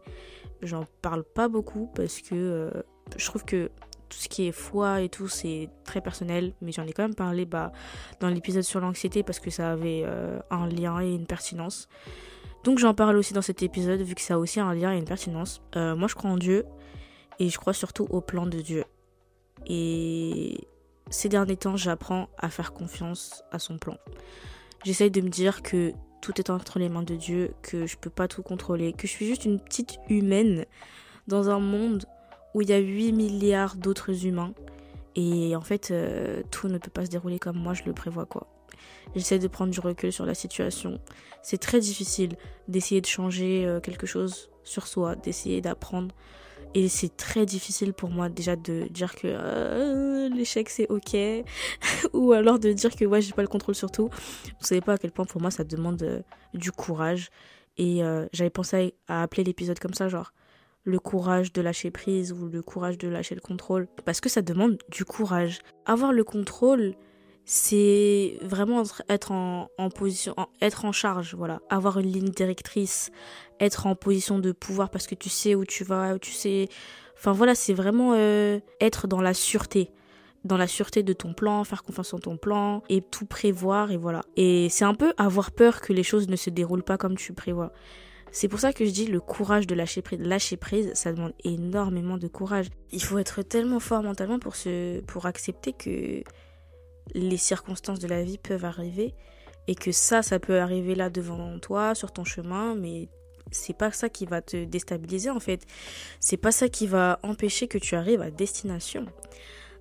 j'en 0.63 0.85
parle 1.03 1.23
pas 1.23 1.49
beaucoup 1.49 1.91
parce 1.95 2.21
que 2.21 2.35
euh, 2.35 2.71
je 3.17 3.27
trouve 3.27 3.45
que 3.45 3.71
tout 4.09 4.17
ce 4.17 4.29
qui 4.29 4.49
est 4.49 4.53
foi 4.53 5.03
et 5.03 5.09
tout, 5.09 5.29
c'est 5.29 5.69
très 5.85 6.01
personnel, 6.01 6.55
mais 6.63 6.73
j'en 6.73 6.87
ai 6.87 6.93
quand 6.93 7.03
même 7.03 7.15
parlé 7.15 7.45
bah, 7.45 7.73
dans 8.21 8.29
l'épisode 8.29 8.63
sur 8.63 8.81
l'anxiété 8.81 9.23
parce 9.23 9.39
que 9.39 9.51
ça 9.51 9.73
avait 9.73 10.03
euh, 10.07 10.39
un 10.51 10.67
lien 10.67 11.01
et 11.01 11.15
une 11.15 11.27
pertinence. 11.27 11.89
Donc 12.65 12.79
j'en 12.79 12.95
parle 12.95 13.17
aussi 13.17 13.35
dans 13.35 13.43
cet 13.43 13.63
épisode 13.63 14.01
vu 14.01 14.15
que 14.15 14.21
ça 14.21 14.35
a 14.35 14.39
aussi 14.39 14.61
un 14.61 14.75
lien 14.75 14.93
et 14.95 14.99
une 14.99 15.05
pertinence. 15.05 15.63
Euh, 15.77 15.95
moi 15.95 16.09
je 16.09 16.15
crois 16.15 16.31
en 16.31 16.37
Dieu 16.37 16.65
et 17.39 17.51
je 17.51 17.59
crois 17.59 17.73
surtout 17.73 18.07
au 18.11 18.21
plan 18.21 18.47
de 18.47 18.61
Dieu. 18.61 18.85
Et 19.67 20.67
ces 21.11 21.29
derniers 21.29 21.57
temps, 21.57 21.77
j'apprends 21.77 22.29
à 22.39 22.49
faire 22.49 22.73
confiance 22.73 23.43
à 23.53 23.59
son 23.59 23.79
plan. 23.79 23.97
J'essaye 24.85 25.11
de 25.11 25.21
me 25.21 25.29
dire 25.29 25.63
que 25.63 25.93
tout 26.21 26.39
est 26.41 26.51
entre 26.51 26.79
les 26.79 26.89
mains 26.89 27.03
de 27.03 27.15
Dieu, 27.15 27.53
que 27.63 27.87
je 27.87 27.97
peux 27.97 28.11
pas 28.11 28.29
tout 28.29 28.43
contrôler, 28.43 28.93
que 28.93 29.07
je 29.07 29.13
suis 29.13 29.27
juste 29.27 29.45
une 29.45 29.61
petite 29.61 29.99
humaine 30.09 30.65
dans 31.27 31.51
un 31.51 31.61
monde 31.61 32.05
où 32.55 32.63
il 32.63 32.71
y 32.71 32.73
a 32.73 32.79
8 32.79 33.13
milliards 33.13 33.77
d'autres 33.77 34.27
humains. 34.27 34.53
Et 35.15 35.55
en 35.57 35.61
fait, 35.61 35.91
euh, 35.91 36.43
tout 36.51 36.69
ne 36.69 36.79
peut 36.79 36.91
pas 36.91 37.05
se 37.05 37.11
dérouler 37.11 37.39
comme 37.39 37.59
moi 37.59 37.75
je 37.75 37.83
le 37.85 37.93
prévois, 37.93 38.27
quoi. 38.27 38.47
J'essaie 39.17 39.39
de 39.39 39.49
prendre 39.49 39.73
du 39.73 39.81
recul 39.81 40.13
sur 40.13 40.27
la 40.27 40.35
situation. 40.35 41.01
C'est 41.43 41.59
très 41.59 41.81
difficile 41.81 42.37
d'essayer 42.69 43.01
de 43.01 43.07
changer 43.07 43.65
euh, 43.67 43.81
quelque 43.81 44.07
chose 44.07 44.51
sur 44.65 44.87
soi, 44.87 45.17
d'essayer 45.17 45.61
d'apprendre. 45.61 46.15
Et 46.75 46.89
c'est 46.89 47.17
très 47.17 47.47
difficile 47.47 47.93
pour 47.93 48.11
moi 48.11 48.29
déjà 48.29 48.55
de 48.55 48.87
dire 48.91 49.15
que 49.15 49.27
euh, 49.27 50.29
l'échec 50.29 50.69
c'est 50.69 50.89
ok. 50.91 51.17
Ou 52.13 52.33
alors 52.33 52.59
de 52.59 52.73
dire 52.73 52.95
que 52.95 53.05
ouais, 53.05 53.21
j'ai 53.23 53.33
pas 53.33 53.43
le 53.43 53.49
contrôle 53.49 53.75
sur 53.75 53.91
tout. 53.91 54.09
Vous 54.09 54.67
savez 54.67 54.81
pas 54.81 54.95
à 54.95 54.99
quel 54.99 55.11
point 55.11 55.25
pour 55.25 55.41
moi 55.41 55.51
ça 55.51 55.65
demande 55.65 56.25
du 56.55 56.73
courage. 56.73 57.31
Et 57.79 58.03
j'avais 58.33 58.51
pensé 58.51 58.95
à 59.07 59.23
appeler 59.23 59.45
l'épisode 59.45 59.79
comme 59.79 59.95
ça, 59.95 60.09
genre 60.09 60.33
le 60.89 60.99
courage 60.99 61.53
de 61.53 61.61
lâcher 61.61 61.91
prise 61.91 62.33
ou 62.33 62.49
le 62.49 62.63
courage 62.63 62.99
de 62.99 63.09
lâcher 63.09 63.35
le 63.35 63.41
contrôle. 63.41 63.87
Parce 64.05 64.21
que 64.21 64.29
ça 64.29 64.43
demande 64.43 64.79
du 64.91 65.05
courage. 65.05 65.59
Avoir 65.85 66.13
le 66.13 66.25
contrôle, 66.25 66.95
c'est 67.51 68.37
vraiment 68.43 68.83
être 69.09 69.33
en, 69.33 69.69
position, 69.89 70.37
être 70.61 70.85
en 70.85 70.93
charge, 70.93 71.35
voilà. 71.35 71.63
Avoir 71.71 71.99
une 71.99 72.13
ligne 72.13 72.29
directrice, 72.29 73.11
être 73.59 73.87
en 73.87 73.95
position 73.95 74.39
de 74.39 74.53
pouvoir 74.53 74.91
parce 74.91 75.07
que 75.07 75.15
tu 75.15 75.31
sais 75.31 75.55
où 75.55 75.65
tu 75.65 75.83
vas, 75.83 76.19
tu 76.19 76.31
sais. 76.31 76.69
Enfin 77.17 77.33
voilà, 77.33 77.55
c'est 77.55 77.73
vraiment 77.73 78.13
euh, 78.15 78.61
être 78.83 79.09
dans 79.09 79.23
la 79.23 79.33
sûreté 79.33 79.91
dans 80.45 80.59
la 80.59 80.67
sûreté 80.67 81.03
de 81.03 81.13
ton 81.15 81.33
plan, 81.33 81.65
faire 81.65 81.83
confiance 81.83 82.15
en 82.15 82.19
ton 82.19 82.37
plan 82.37 82.83
et 82.91 83.01
tout 83.01 83.27
prévoir 83.27 83.91
et 83.91 83.97
voilà. 83.97 84.21
Et 84.37 84.69
c'est 84.69 84.85
un 84.85 84.95
peu 84.95 85.15
avoir 85.17 85.51
peur 85.51 85.81
que 85.81 85.95
les 85.95 86.03
choses 86.03 86.29
ne 86.29 86.37
se 86.37 86.51
déroulent 86.51 86.85
pas 86.85 86.99
comme 86.99 87.17
tu 87.17 87.33
prévois. 87.33 87.73
C'est 88.31 88.49
pour 88.49 88.61
ça 88.61 88.75
que 88.75 88.85
je 88.85 88.91
dis 88.91 89.07
le 89.07 89.21
courage 89.21 89.67
de 89.67 89.75
lâcher 89.75 90.03
prise. 90.03 90.21
Lâcher 90.21 90.59
prise, 90.59 90.91
ça 90.95 91.13
demande 91.13 91.33
énormément 91.45 92.19
de 92.19 92.29
courage. 92.29 92.67
Il 92.93 93.03
faut 93.03 93.19
être 93.19 93.43
tellement 93.43 93.81
fort 93.81 94.03
mentalement 94.03 94.39
pour, 94.39 94.55
se, 94.55 95.01
pour 95.01 95.27
accepter 95.27 95.73
que 95.73 96.23
les 97.15 97.37
circonstances 97.37 97.99
de 97.99 98.09
la 98.09 98.23
vie 98.23 98.39
peuvent 98.39 98.65
arriver 98.65 99.15
et 99.67 99.75
que 99.75 99.93
ça, 99.93 100.23
ça 100.23 100.39
peut 100.39 100.61
arriver 100.61 100.95
là 100.95 101.11
devant 101.11 101.59
toi, 101.59 101.95
sur 101.95 102.11
ton 102.11 102.25
chemin, 102.25 102.75
mais 102.75 103.09
c'est 103.51 103.77
pas 103.77 103.91
ça 103.93 104.09
qui 104.09 104.27
va 104.27 104.43
te 104.43 104.65
déstabiliser 104.65 105.31
en 105.31 105.41
fait. 105.41 105.67
C'est 106.21 106.37
pas 106.37 106.53
ça 106.53 106.69
qui 106.69 106.87
va 106.87 107.19
empêcher 107.23 107.69
que 107.69 107.79
tu 107.79 107.95
arrives 107.95 108.23
à 108.23 108.31
destination. 108.31 109.07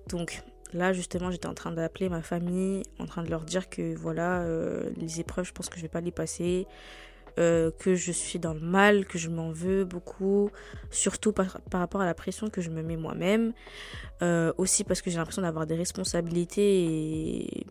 Donc 0.08 0.42
là 0.72 0.92
justement 0.92 1.30
j'étais 1.30 1.46
en 1.46 1.54
train 1.54 1.72
d'appeler 1.72 2.08
ma 2.08 2.22
famille, 2.22 2.82
en 2.98 3.06
train 3.06 3.22
de 3.22 3.30
leur 3.30 3.44
dire 3.44 3.68
que 3.68 3.94
voilà 3.94 4.40
euh, 4.42 4.90
les 4.96 5.20
épreuves 5.20 5.46
je 5.46 5.52
pense 5.52 5.68
que 5.68 5.76
je 5.76 5.82
vais 5.82 5.88
pas 5.88 6.00
les 6.00 6.12
passer, 6.12 6.66
euh, 7.38 7.70
que 7.78 7.94
je 7.94 8.10
suis 8.10 8.40
dans 8.40 8.52
le 8.52 8.60
mal, 8.60 9.06
que 9.06 9.16
je 9.16 9.28
m'en 9.28 9.50
veux 9.52 9.84
beaucoup, 9.84 10.50
surtout 10.90 11.32
par, 11.32 11.58
rapport 11.72 12.00
à 12.00 12.06
la 12.06 12.14
pression 12.14 12.48
que 12.48 12.60
je 12.60 12.70
me 12.70 12.82
mets 12.82 12.96
moi-même, 12.96 13.52
euh, 14.22 14.52
aussi 14.58 14.82
parce 14.82 15.02
que 15.02 15.10
j'ai 15.10 15.18
l'impression 15.18 15.42
d'avoir 15.42 15.66
des 15.66 15.76
responsabilités 15.76 16.84
et 16.84 17.66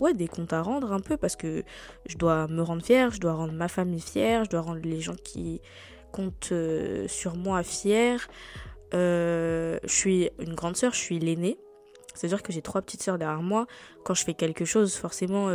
ouais, 0.00 0.14
des 0.14 0.26
comptes 0.26 0.54
à 0.54 0.62
rendre 0.62 0.92
un 0.92 1.00
peu 1.00 1.18
parce 1.18 1.36
que 1.36 1.64
je 2.06 2.16
dois 2.16 2.46
me 2.48 2.62
rendre 2.62 2.82
fière, 2.82 3.10
je 3.10 3.20
dois 3.20 3.34
rendre 3.34 3.52
ma 3.52 3.68
famille 3.68 4.00
fière, 4.00 4.44
je 4.44 4.50
dois 4.50 4.62
rendre 4.62 4.80
les 4.82 5.00
gens 5.00 5.16
qui 5.22 5.60
comptent 6.12 6.52
euh, 6.52 7.06
sur 7.06 7.36
moi 7.36 7.62
fiers. 7.62 8.16
Je 8.92 9.78
suis 9.86 10.30
une 10.38 10.54
grande 10.54 10.76
sœur, 10.76 10.94
je 10.94 10.98
suis 10.98 11.18
l'aînée. 11.18 11.58
C'est-à-dire 12.14 12.42
que 12.42 12.52
j'ai 12.52 12.62
trois 12.62 12.80
petites 12.80 13.02
sœurs 13.02 13.18
derrière 13.18 13.42
moi. 13.42 13.66
Quand 14.04 14.14
je 14.14 14.24
fais 14.24 14.34
quelque 14.34 14.64
chose, 14.64 14.94
forcément, 14.96 15.48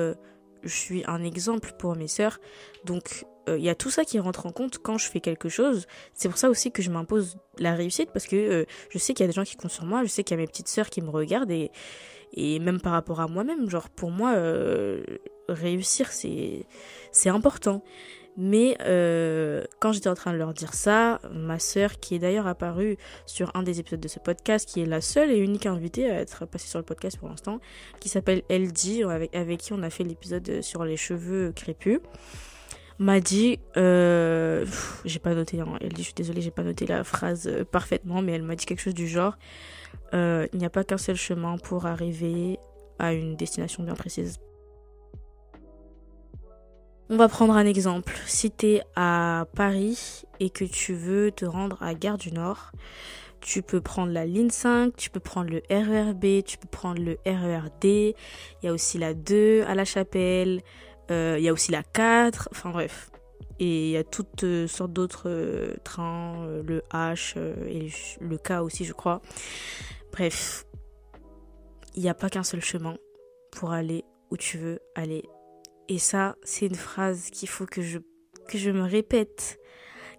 je 0.64 0.76
suis 0.76 1.04
un 1.08 1.24
exemple 1.24 1.74
pour 1.78 1.96
mes 1.96 2.08
sœurs. 2.08 2.40
Donc, 2.86 3.26
il 3.48 3.64
y 3.64 3.70
a 3.70 3.76
tout 3.76 3.90
ça 3.90 4.04
qui 4.06 4.20
rentre 4.20 4.46
en 4.46 4.52
compte 4.52 4.80
quand 4.80 4.98
je 4.98 5.10
fais 5.10 5.20
quelque 5.20 5.50
chose. 5.50 5.88
C'est 6.14 6.30
pour 6.30 6.38
ça 6.38 6.50
aussi 6.50 6.72
que 6.72 6.82
je 6.82 6.90
m'impose 6.90 7.38
la 7.60 7.76
réussite 7.76 8.12
parce 8.12 8.26
que 8.26 8.66
je 8.90 8.98
sais 8.98 9.14
qu'il 9.14 9.24
y 9.24 9.26
a 9.26 9.28
des 9.28 9.34
gens 9.34 9.44
qui 9.44 9.56
comptent 9.56 9.72
sur 9.72 9.86
moi, 9.86 10.04
je 10.04 10.10
sais 10.10 10.24
qu'il 10.24 10.36
y 10.36 10.40
a 10.40 10.42
mes 10.42 10.48
petites 10.48 10.68
sœurs 10.68 10.90
qui 10.90 11.02
me 11.02 11.10
regardent 11.10 11.52
et, 11.52 11.72
et 12.36 12.60
même 12.60 12.82
par 12.82 12.94
rapport 12.94 13.22
à 13.22 13.28
moi-même, 13.28 13.70
genre 13.70 13.90
pour 13.90 14.12
moi, 14.12 14.34
euh, 14.36 15.04
réussir 15.48 16.12
c'est 16.12 16.66
c'est 17.12 17.30
important. 17.30 17.84
Mais 18.38 18.76
euh, 18.82 19.64
quand 19.80 19.94
j'étais 19.94 20.10
en 20.10 20.14
train 20.14 20.34
de 20.34 20.38
leur 20.38 20.54
dire 20.54 20.74
ça, 20.74 21.22
ma 21.32 21.58
sœur, 21.58 22.02
qui 22.02 22.16
est 22.16 22.20
d'ailleurs 22.20 22.48
apparue 22.48 22.98
sur 23.26 23.50
un 23.56 23.64
des 23.64 23.80
épisodes 23.80 24.02
de 24.02 24.10
ce 24.10 24.20
podcast, 24.20 24.68
qui 24.68 24.82
est 24.82 24.86
la 24.86 25.00
seule 25.00 25.32
et 25.32 25.38
unique 25.38 25.66
invitée 25.66 26.12
à 26.12 26.20
être 26.20 26.46
passée 26.46 26.68
sur 26.68 26.78
le 26.78 26.84
podcast 26.84 27.18
pour 27.18 27.30
l'instant, 27.30 27.62
qui 28.02 28.10
s'appelle 28.10 28.44
LD, 28.50 29.06
avec, 29.10 29.34
avec 29.34 29.62
qui 29.62 29.72
on 29.72 29.82
a 29.84 29.90
fait 29.90 30.04
l'épisode 30.04 30.62
sur 30.62 30.84
les 30.84 30.98
cheveux 30.98 31.54
crépus, 31.54 32.02
m'a 33.00 33.20
dit, 33.20 33.60
euh, 33.78 34.66
j'ai 35.04 35.20
pas 35.20 35.34
noté, 35.34 35.60
hein, 35.60 35.78
LD, 35.82 35.98
je 35.98 36.04
suis 36.04 36.14
désolée, 36.14 36.42
j'ai 36.42 36.52
pas 36.52 36.64
noté 36.64 36.86
la 36.86 37.04
phrase 37.04 37.50
parfaitement, 37.72 38.22
mais 38.22 38.34
elle 38.34 38.44
m'a 38.44 38.56
dit 38.56 38.66
quelque 38.66 38.82
chose 38.82 38.94
du 38.94 39.08
genre, 39.08 39.38
euh, 40.14 40.48
il 40.54 40.60
n'y 40.60 40.66
a 40.66 40.70
pas 40.70 40.84
qu'un 40.84 40.98
seul 40.98 41.16
chemin 41.16 41.58
pour 41.58 41.86
arriver 41.86 42.60
à 43.00 43.14
une 43.14 43.36
destination 43.36 43.84
bien 43.84 43.96
précise. 43.96 44.40
On 47.10 47.18
va 47.18 47.28
prendre 47.28 47.54
un 47.54 47.66
exemple. 47.66 48.16
Si 48.26 48.50
tu 48.50 48.68
es 48.68 48.82
à 48.96 49.46
Paris 49.56 50.24
et 50.40 50.50
que 50.50 50.66
tu 50.66 50.94
veux 50.94 51.32
te 51.32 51.46
rendre 51.46 51.78
à 51.84 51.94
Gare 51.94 52.18
du 52.18 52.32
Nord, 52.32 52.72
tu 53.42 53.62
peux 53.62 53.80
prendre 53.80 54.12
la 54.12 54.26
ligne 54.26 54.50
5, 54.50 54.96
tu 54.96 55.12
peux 55.12 55.20
prendre 55.20 55.52
le 55.52 55.62
RERB, 55.70 56.44
tu 56.44 56.58
peux 56.58 56.68
prendre 56.68 57.00
le 57.00 57.20
RERD, 57.28 57.84
il 57.84 58.16
y 58.64 58.68
a 58.68 58.74
aussi 58.74 58.98
la 58.98 59.14
2 59.14 59.64
à 59.68 59.76
la 59.76 59.86
chapelle, 59.86 60.62
euh, 60.62 60.64
il 61.10 61.42
y 61.42 61.50
a 61.50 61.54
aussi 61.54 61.72
la 61.72 61.84
4, 61.84 62.50
enfin 62.52 62.72
bref. 62.72 63.12
Et 63.60 63.88
il 63.88 63.92
y 63.92 63.98
a 63.98 64.04
toutes 64.04 64.44
euh, 64.44 64.68
sortes 64.68 64.92
d'autres 64.92 65.76
trains, 65.86 66.46
le 66.66 66.82
H 66.92 67.38
et 67.38 67.90
le 68.20 68.38
K 68.38 68.62
aussi 68.62 68.84
je 68.84 68.92
crois. 68.92 69.22
Bref, 70.12 70.66
il 71.96 72.04
n'y 72.04 72.10
a 72.10 72.14
pas 72.14 72.30
qu'un 72.30 72.44
seul 72.44 72.62
chemin 72.62 72.98
pour 73.52 73.72
aller 73.72 74.04
où 74.30 74.38
tu 74.38 74.58
veux 74.58 74.80
aller. 74.96 75.24
Et 75.88 76.00
ça, 76.00 76.36
c'est 76.44 76.66
une 76.66 76.76
phrase 76.76 77.30
qu'il 77.30 77.48
faut 77.48 77.66
que 77.66 77.82
je, 77.82 78.00
que 78.48 78.58
je 78.58 78.72
me 78.72 78.84
répète, 78.84 79.60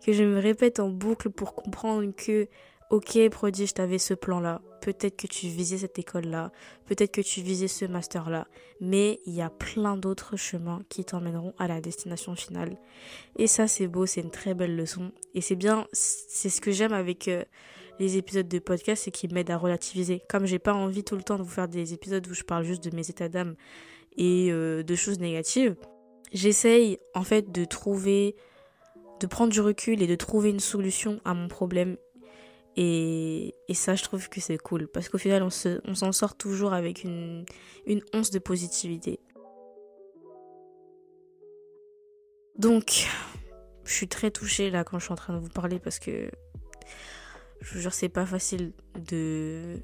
que 0.04 0.12
je 0.12 0.22
me 0.24 0.38
répète 0.38 0.80
en 0.80 0.88
boucle 0.88 1.30
pour 1.30 1.54
comprendre 1.54 2.10
que, 2.14 2.48
ok, 2.90 3.28
prodige, 3.30 3.74
t'avais 3.74 3.98
ce 3.98 4.14
plan-là, 4.14 4.60
peut-être 4.80 5.16
que 5.16 5.26
tu 5.26 5.48
visais 5.48 5.78
cette 5.78 5.98
école-là, 5.98 6.52
peut-être 6.86 7.12
que 7.12 7.20
tu 7.20 7.40
visais 7.40 7.68
ce 7.68 7.84
master-là, 7.84 8.46
mais 8.80 9.20
il 9.26 9.34
y 9.34 9.42
a 9.42 9.50
plein 9.50 9.96
d'autres 9.96 10.36
chemins 10.36 10.82
qui 10.88 11.04
t'emmèneront 11.04 11.54
à 11.58 11.68
la 11.68 11.80
destination 11.80 12.34
finale. 12.34 12.76
Et 13.36 13.46
ça, 13.46 13.68
c'est 13.68 13.88
beau, 13.88 14.06
c'est 14.06 14.20
une 14.20 14.30
très 14.30 14.54
belle 14.54 14.76
leçon. 14.76 15.12
Et 15.34 15.40
c'est 15.40 15.56
bien, 15.56 15.86
c'est 15.92 16.50
ce 16.50 16.60
que 16.60 16.72
j'aime 16.72 16.92
avec... 16.92 17.28
Euh, 17.28 17.44
les 17.98 18.16
épisodes 18.16 18.48
de 18.48 18.58
podcast, 18.58 19.04
c'est 19.04 19.10
qu'ils 19.10 19.32
m'aident 19.32 19.50
à 19.50 19.56
relativiser. 19.56 20.22
Comme 20.28 20.46
j'ai 20.46 20.58
pas 20.58 20.74
envie 20.74 21.04
tout 21.04 21.16
le 21.16 21.22
temps 21.22 21.38
de 21.38 21.42
vous 21.42 21.50
faire 21.50 21.68
des 21.68 21.92
épisodes 21.92 22.26
où 22.28 22.34
je 22.34 22.42
parle 22.42 22.64
juste 22.64 22.84
de 22.84 22.94
mes 22.94 23.08
états 23.08 23.28
d'âme 23.28 23.54
et 24.16 24.48
euh, 24.50 24.82
de 24.82 24.94
choses 24.94 25.18
négatives, 25.18 25.76
j'essaye 26.32 26.98
en 27.14 27.22
fait 27.22 27.52
de 27.52 27.64
trouver, 27.64 28.36
de 29.20 29.26
prendre 29.26 29.52
du 29.52 29.60
recul 29.60 30.02
et 30.02 30.06
de 30.06 30.14
trouver 30.14 30.50
une 30.50 30.60
solution 30.60 31.20
à 31.24 31.34
mon 31.34 31.48
problème. 31.48 31.96
Et, 32.76 33.54
ça, 33.72 33.94
je 33.94 34.02
trouve 34.02 34.28
que 34.28 34.40
c'est 34.40 34.58
cool 34.58 34.86
parce 34.86 35.08
qu'au 35.08 35.18
final, 35.18 35.42
on 35.42 35.94
s'en 35.94 36.12
sort 36.12 36.36
toujours 36.36 36.72
avec 36.72 37.04
une, 37.04 37.44
une 37.86 38.02
once 38.12 38.30
de 38.30 38.38
positivité. 38.38 39.20
Donc, 42.58 43.06
je 43.84 43.92
suis 43.92 44.08
très 44.08 44.30
touchée 44.30 44.70
là 44.70 44.84
quand 44.84 44.98
je 44.98 45.04
suis 45.04 45.12
en 45.12 45.16
train 45.16 45.34
de 45.34 45.38
vous 45.38 45.48
parler 45.48 45.78
parce 45.78 45.98
que 45.98 46.30
je 47.60 47.74
vous 47.74 47.80
jure, 47.80 47.92
c'est 47.92 48.08
pas 48.08 48.26
facile 48.26 48.72
de 49.08 49.82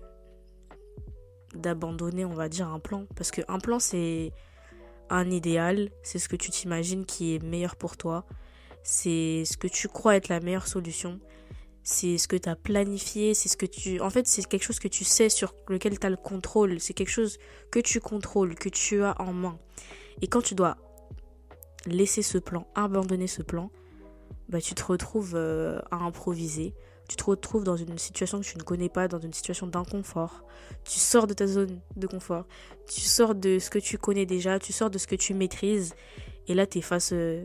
d'abandonner, 1.54 2.24
on 2.24 2.32
va 2.32 2.48
dire, 2.48 2.68
un 2.68 2.78
plan. 2.78 3.06
Parce 3.14 3.30
qu'un 3.30 3.58
plan, 3.58 3.78
c'est 3.78 4.32
un 5.10 5.30
idéal, 5.30 5.90
c'est 6.02 6.18
ce 6.18 6.28
que 6.28 6.36
tu 6.36 6.50
t'imagines 6.50 7.04
qui 7.04 7.34
est 7.34 7.42
meilleur 7.42 7.76
pour 7.76 7.96
toi, 7.96 8.24
c'est 8.82 9.44
ce 9.44 9.56
que 9.58 9.68
tu 9.68 9.88
crois 9.88 10.16
être 10.16 10.28
la 10.28 10.40
meilleure 10.40 10.66
solution, 10.66 11.20
c'est 11.82 12.18
ce 12.18 12.28
que 12.28 12.36
tu 12.36 12.48
as 12.48 12.56
planifié, 12.56 13.34
c'est 13.34 13.48
ce 13.48 13.56
que 13.56 13.66
tu... 13.66 14.00
En 14.00 14.10
fait, 14.10 14.26
c'est 14.26 14.44
quelque 14.46 14.62
chose 14.62 14.78
que 14.78 14.88
tu 14.88 15.04
sais 15.04 15.28
sur 15.28 15.54
lequel 15.68 15.98
tu 15.98 16.06
as 16.06 16.10
le 16.10 16.16
contrôle, 16.16 16.80
c'est 16.80 16.94
quelque 16.94 17.10
chose 17.10 17.38
que 17.70 17.80
tu 17.80 18.00
contrôles, 18.00 18.54
que 18.54 18.68
tu 18.68 19.02
as 19.02 19.20
en 19.20 19.32
main. 19.32 19.58
Et 20.20 20.28
quand 20.28 20.42
tu 20.42 20.54
dois 20.54 20.76
laisser 21.86 22.22
ce 22.22 22.38
plan, 22.38 22.66
abandonner 22.74 23.26
ce 23.26 23.42
plan, 23.42 23.70
bah, 24.48 24.60
tu 24.60 24.74
te 24.74 24.84
retrouves 24.84 25.34
euh, 25.34 25.80
à 25.90 25.96
improviser, 25.96 26.74
tu 27.08 27.16
te 27.16 27.24
retrouves 27.24 27.64
dans 27.64 27.76
une 27.76 27.98
situation 27.98 28.40
que 28.40 28.44
tu 28.44 28.56
ne 28.58 28.62
connais 28.62 28.88
pas, 28.88 29.08
dans 29.08 29.18
une 29.18 29.32
situation 29.32 29.66
d'inconfort. 29.66 30.44
Tu 30.84 30.98
sors 30.98 31.26
de 31.26 31.34
ta 31.34 31.46
zone 31.46 31.80
de 31.96 32.06
confort. 32.06 32.46
Tu 32.88 33.00
sors 33.00 33.34
de 33.34 33.58
ce 33.58 33.70
que 33.70 33.78
tu 33.78 33.98
connais 33.98 34.24
déjà, 34.24 34.58
tu 34.58 34.72
sors 34.72 34.88
de 34.88 34.98
ce 34.98 35.06
que 35.06 35.16
tu 35.16 35.34
maîtrises. 35.34 35.94
Et 36.46 36.54
là, 36.54 36.66
tu 36.66 36.78
es 36.78 36.80
face 36.80 37.10
euh, 37.12 37.44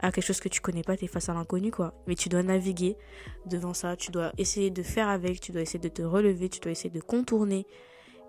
à 0.00 0.12
quelque 0.12 0.24
chose 0.24 0.40
que 0.40 0.48
tu 0.48 0.60
connais 0.60 0.82
pas, 0.82 0.96
tu 0.96 1.04
es 1.04 1.08
face 1.08 1.28
à 1.28 1.34
l'inconnu, 1.34 1.70
quoi. 1.70 1.94
Mais 2.06 2.14
tu 2.14 2.28
dois 2.28 2.42
naviguer 2.42 2.96
devant 3.46 3.74
ça, 3.74 3.96
tu 3.96 4.10
dois 4.10 4.32
essayer 4.38 4.70
de 4.70 4.82
faire 4.82 5.08
avec, 5.08 5.40
tu 5.40 5.52
dois 5.52 5.62
essayer 5.62 5.80
de 5.80 5.88
te 5.88 6.02
relever, 6.02 6.48
tu 6.48 6.60
dois 6.60 6.72
essayer 6.72 6.90
de 6.90 7.00
contourner. 7.00 7.66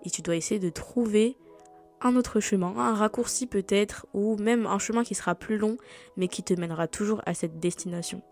Et 0.04 0.10
tu 0.10 0.22
dois 0.22 0.36
essayer 0.36 0.58
de 0.58 0.70
trouver 0.70 1.36
un 2.00 2.16
autre 2.16 2.40
chemin, 2.40 2.74
un 2.76 2.94
raccourci 2.94 3.46
peut-être, 3.46 4.06
ou 4.14 4.36
même 4.36 4.66
un 4.66 4.78
chemin 4.78 5.04
qui 5.04 5.14
sera 5.14 5.34
plus 5.34 5.58
long, 5.58 5.76
mais 6.16 6.28
qui 6.28 6.42
te 6.42 6.54
mènera 6.54 6.88
toujours 6.88 7.20
à 7.26 7.34
cette 7.34 7.60
destination 7.60 8.22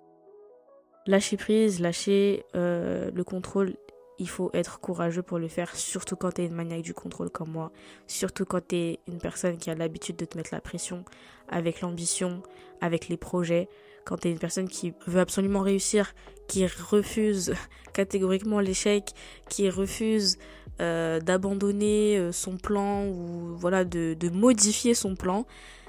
lâcher 1.08 1.38
prise, 1.38 1.80
lâcher 1.80 2.44
euh, 2.54 3.10
le 3.12 3.24
contrôle, 3.24 3.74
il 4.18 4.28
faut 4.28 4.50
être 4.52 4.80
courageux 4.80 5.22
pour 5.22 5.38
le 5.38 5.48
faire, 5.48 5.74
surtout 5.76 6.16
quand 6.16 6.32
tu 6.32 6.42
es 6.42 6.46
une 6.46 6.54
maniaque 6.54 6.82
du 6.82 6.94
contrôle 6.94 7.30
comme 7.30 7.50
moi, 7.50 7.70
surtout 8.06 8.44
quand 8.44 8.66
tu 8.66 8.76
es 8.76 8.98
une 9.06 9.18
personne 9.18 9.58
qui 9.58 9.70
a 9.70 9.74
l'habitude 9.74 10.16
de 10.16 10.24
te 10.24 10.36
mettre 10.36 10.50
la 10.52 10.60
pression 10.60 11.04
avec 11.48 11.80
l'ambition, 11.80 12.42
avec 12.80 13.08
les 13.08 13.16
projets, 13.16 13.68
quand 14.04 14.16
tu 14.16 14.28
es 14.28 14.30
une 14.30 14.38
personne 14.38 14.68
qui 14.68 14.94
veut 15.06 15.20
absolument 15.20 15.60
réussir, 15.60 16.14
qui 16.48 16.66
refuse 16.66 17.54
catégoriquement 17.92 18.60
l'échec, 18.60 19.12
qui 19.48 19.70
refuse 19.70 20.38
euh, 20.80 21.20
d'abandonner 21.20 22.16
euh, 22.18 22.32
son 22.32 22.56
plan 22.56 23.06
ou 23.06 23.56
voilà 23.56 23.84
de, 23.84 24.16
modifier 24.30 24.94
son 24.94 25.14
plan, 25.14 25.46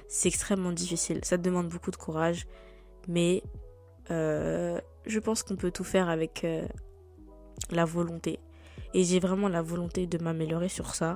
c'est 0.08 0.28
extrêmement 0.28 0.72
difficile. 0.72 1.22
Ça 1.24 1.38
demande 1.38 1.70
beaucoup 1.70 1.92
de 1.92 1.96
courage, 1.96 2.46
mais 3.08 3.44
euh, 4.12 4.80
je 5.06 5.20
pense 5.20 5.44
qu'on 5.44 5.56
peut 5.56 5.72
tout 5.72 5.84
faire 5.84 6.10
avec 6.10 6.46
la 7.72 7.86
volonté. 7.86 8.40
Et 8.94 9.04
j'ai 9.04 9.20
vraiment 9.20 9.48
la 9.48 9.62
volonté 9.62 10.08
de 10.08 10.18
m'améliorer 10.18 10.70
sur 10.70 10.96
ça. 10.96 11.16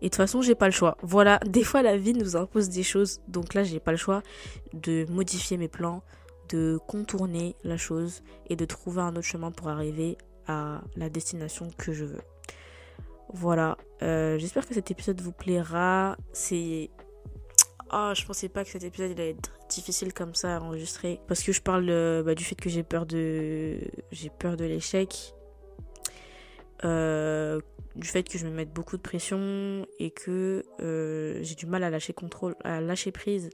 Et 0.00 0.06
de 0.06 0.08
toute 0.10 0.16
façon, 0.16 0.42
j'ai 0.42 0.54
pas 0.54 0.66
le 0.66 0.72
choix. 0.72 0.96
Voilà, 1.02 1.38
des 1.46 1.64
fois 1.64 1.82
la 1.82 1.96
vie 1.96 2.14
nous 2.14 2.36
impose 2.36 2.68
des 2.68 2.82
choses. 2.82 3.20
Donc 3.28 3.54
là, 3.54 3.64
j'ai 3.64 3.80
pas 3.80 3.90
le 3.90 3.96
choix 3.96 4.22
de 4.72 5.06
modifier 5.10 5.56
mes 5.56 5.68
plans, 5.68 6.02
de 6.48 6.78
contourner 6.86 7.56
la 7.64 7.76
chose 7.76 8.22
et 8.48 8.56
de 8.56 8.64
trouver 8.64 9.02
un 9.02 9.10
autre 9.10 9.22
chemin 9.22 9.50
pour 9.50 9.68
arriver 9.68 10.16
à 10.46 10.80
la 10.96 11.10
destination 11.10 11.68
que 11.76 11.92
je 11.92 12.04
veux. 12.04 12.22
Voilà, 13.32 13.76
euh, 14.02 14.38
j'espère 14.38 14.66
que 14.66 14.74
cet 14.74 14.90
épisode 14.90 15.20
vous 15.20 15.30
plaira. 15.30 16.16
C'est 16.32 16.90
oh, 17.92 18.12
je 18.14 18.24
pensais 18.24 18.48
pas 18.48 18.64
que 18.64 18.70
cet 18.70 18.84
épisode 18.84 19.12
allait 19.12 19.30
être 19.30 19.52
difficile 19.68 20.12
comme 20.12 20.34
ça 20.34 20.56
à 20.56 20.60
enregistrer. 20.60 21.20
Parce 21.28 21.42
que 21.42 21.52
je 21.52 21.60
parle 21.60 21.88
euh, 21.88 22.22
bah, 22.22 22.34
du 22.34 22.44
fait 22.44 22.54
que 22.54 22.68
j'ai 22.68 22.82
peur 22.82 23.06
de. 23.06 23.78
J'ai 24.10 24.30
peur 24.30 24.56
de 24.56 24.64
l'échec. 24.64 25.34
Euh, 26.84 27.60
du 27.96 28.06
fait 28.06 28.22
que 28.22 28.38
je 28.38 28.46
me 28.46 28.52
mette 28.52 28.72
beaucoup 28.72 28.96
de 28.96 29.02
pression 29.02 29.86
et 29.98 30.10
que 30.10 30.64
euh, 30.80 31.40
j'ai 31.42 31.54
du 31.54 31.66
mal 31.66 31.82
à 31.82 31.90
lâcher 31.90 32.12
contrôle, 32.12 32.54
à 32.64 32.80
lâcher 32.80 33.12
prise. 33.12 33.50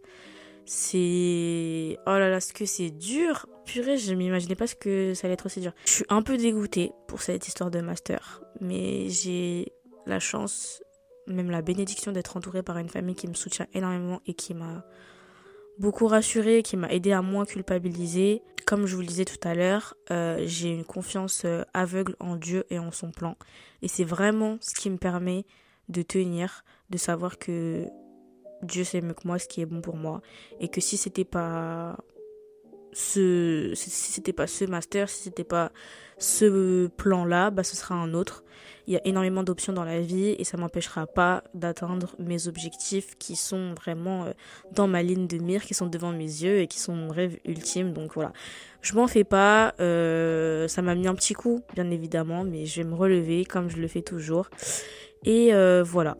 C'est. 0.66 1.98
Oh 2.06 2.10
là 2.10 2.28
là, 2.28 2.40
ce 2.40 2.52
que 2.52 2.66
c'est 2.66 2.90
dur! 2.90 3.46
Purée, 3.64 3.98
je 3.98 4.14
m'imaginais 4.14 4.54
pas 4.54 4.66
ce 4.66 4.74
que 4.74 5.14
ça 5.14 5.26
allait 5.26 5.34
être 5.34 5.46
aussi 5.46 5.60
dur. 5.60 5.72
Je 5.86 5.92
suis 5.92 6.04
un 6.08 6.22
peu 6.22 6.36
dégoûtée 6.36 6.92
pour 7.08 7.22
cette 7.22 7.48
histoire 7.48 7.70
de 7.70 7.80
master. 7.80 8.42
Mais 8.60 9.08
j'ai 9.08 9.72
la 10.06 10.20
chance 10.20 10.82
même 11.26 11.50
la 11.50 11.62
bénédiction 11.62 12.12
d'être 12.12 12.36
entourée 12.36 12.62
par 12.62 12.78
une 12.78 12.88
famille 12.88 13.14
qui 13.14 13.28
me 13.28 13.34
soutient 13.34 13.66
énormément 13.74 14.20
et 14.26 14.34
qui 14.34 14.54
m'a 14.54 14.84
beaucoup 15.78 16.06
rassurée, 16.06 16.62
qui 16.62 16.76
m'a 16.76 16.88
aidé 16.88 17.12
à 17.12 17.22
moins 17.22 17.44
culpabiliser. 17.44 18.42
Comme 18.66 18.87
je 18.87 18.96
vous 18.96 19.00
le 19.02 19.07
disais 19.07 19.24
tout 19.24 19.38
à 19.46 19.55
l'heure, 19.55 19.94
euh, 20.11 20.42
j'ai 20.44 20.70
une 20.70 20.85
confiance 20.85 21.42
euh, 21.44 21.62
aveugle 21.72 22.16
en 22.18 22.35
Dieu 22.35 22.64
et 22.68 22.81
en 22.81 22.90
son 22.90 23.12
plan. 23.12 23.37
Et 23.81 23.87
c'est 23.87 24.02
vraiment 24.02 24.59
ce 24.61 24.74
qui 24.74 24.90
me 24.90 24.96
permet 24.96 25.44
de 25.88 26.02
tenir, 26.02 26.64
de 26.90 26.98
savoir 26.98 27.38
que 27.38 27.87
Dieu 28.62 28.83
sait 28.83 29.00
mieux 29.00 29.14
que 29.14 29.24
moi 29.24 29.38
ce 29.38 29.46
qui 29.46 29.61
est 29.61 29.66
bon 29.66 29.81
pour 29.81 29.96
moi. 29.96 30.20
Et 30.59 30.66
que 30.66 30.81
si 30.81 30.96
c'était 30.96 31.24
pas 31.24 31.96
ce, 32.96 33.72
si 33.74 33.90
c'était 33.90 34.32
pas 34.32 34.46
ce 34.46 34.64
master, 34.64 35.11
si 35.11 35.24
c'était 35.24 35.44
pas 35.44 35.70
ce 36.16 36.87
plan-là, 36.87 37.50
bah, 37.50 37.62
ce 37.62 37.76
sera 37.76 37.94
un 37.94 38.14
autre. 38.14 38.42
Il 38.87 38.94
y 38.94 38.96
a 38.96 39.00
énormément 39.04 39.42
d'options 39.42 39.74
dans 39.74 39.85
la 39.85 40.00
vie 40.00 40.35
et 40.38 40.44
ça 40.44 40.56
m'empêchera 40.56 41.06
pas 41.06 41.44
d'atteindre 41.52 42.14
mes 42.18 42.48
objectifs 42.48 43.18
qui 43.18 43.37
sont 43.37 43.74
vraiment 43.74 44.24
euh, 44.24 44.32
dans 44.72 44.88
ma 44.88 45.02
ligne 45.02 45.26
de 45.26 45.37
mire, 45.37 45.62
qui 45.62 45.74
sont 45.74 45.87
devant 45.87 46.12
mes 46.12 46.24
yeux 46.24 46.61
et 46.61 46.68
qui 46.68 46.78
sont 46.78 46.94
mon 46.94 47.09
rêve 47.09 47.37
ultime. 47.44 47.92
Donc 47.92 48.14
voilà, 48.14 48.32
je 48.80 48.94
m'en 48.94 49.09
fais 49.09 49.24
pas. 49.24 49.74
Euh, 49.78 50.66
ça 50.66 50.80
m'a 50.80 50.94
mis 50.94 51.06
un 51.06 51.14
petit 51.14 51.35
coup, 51.35 51.61
bien 51.74 51.90
évidemment, 51.90 52.44
mais 52.44 52.64
je 52.64 52.80
vais 52.80 52.88
me 52.88 52.94
relever 52.94 53.44
comme 53.44 53.68
je 53.68 53.76
le 53.76 53.88
fais 53.88 54.02
toujours. 54.02 54.48
Et 55.24 55.52
euh, 55.52 55.82
voilà. 55.82 56.16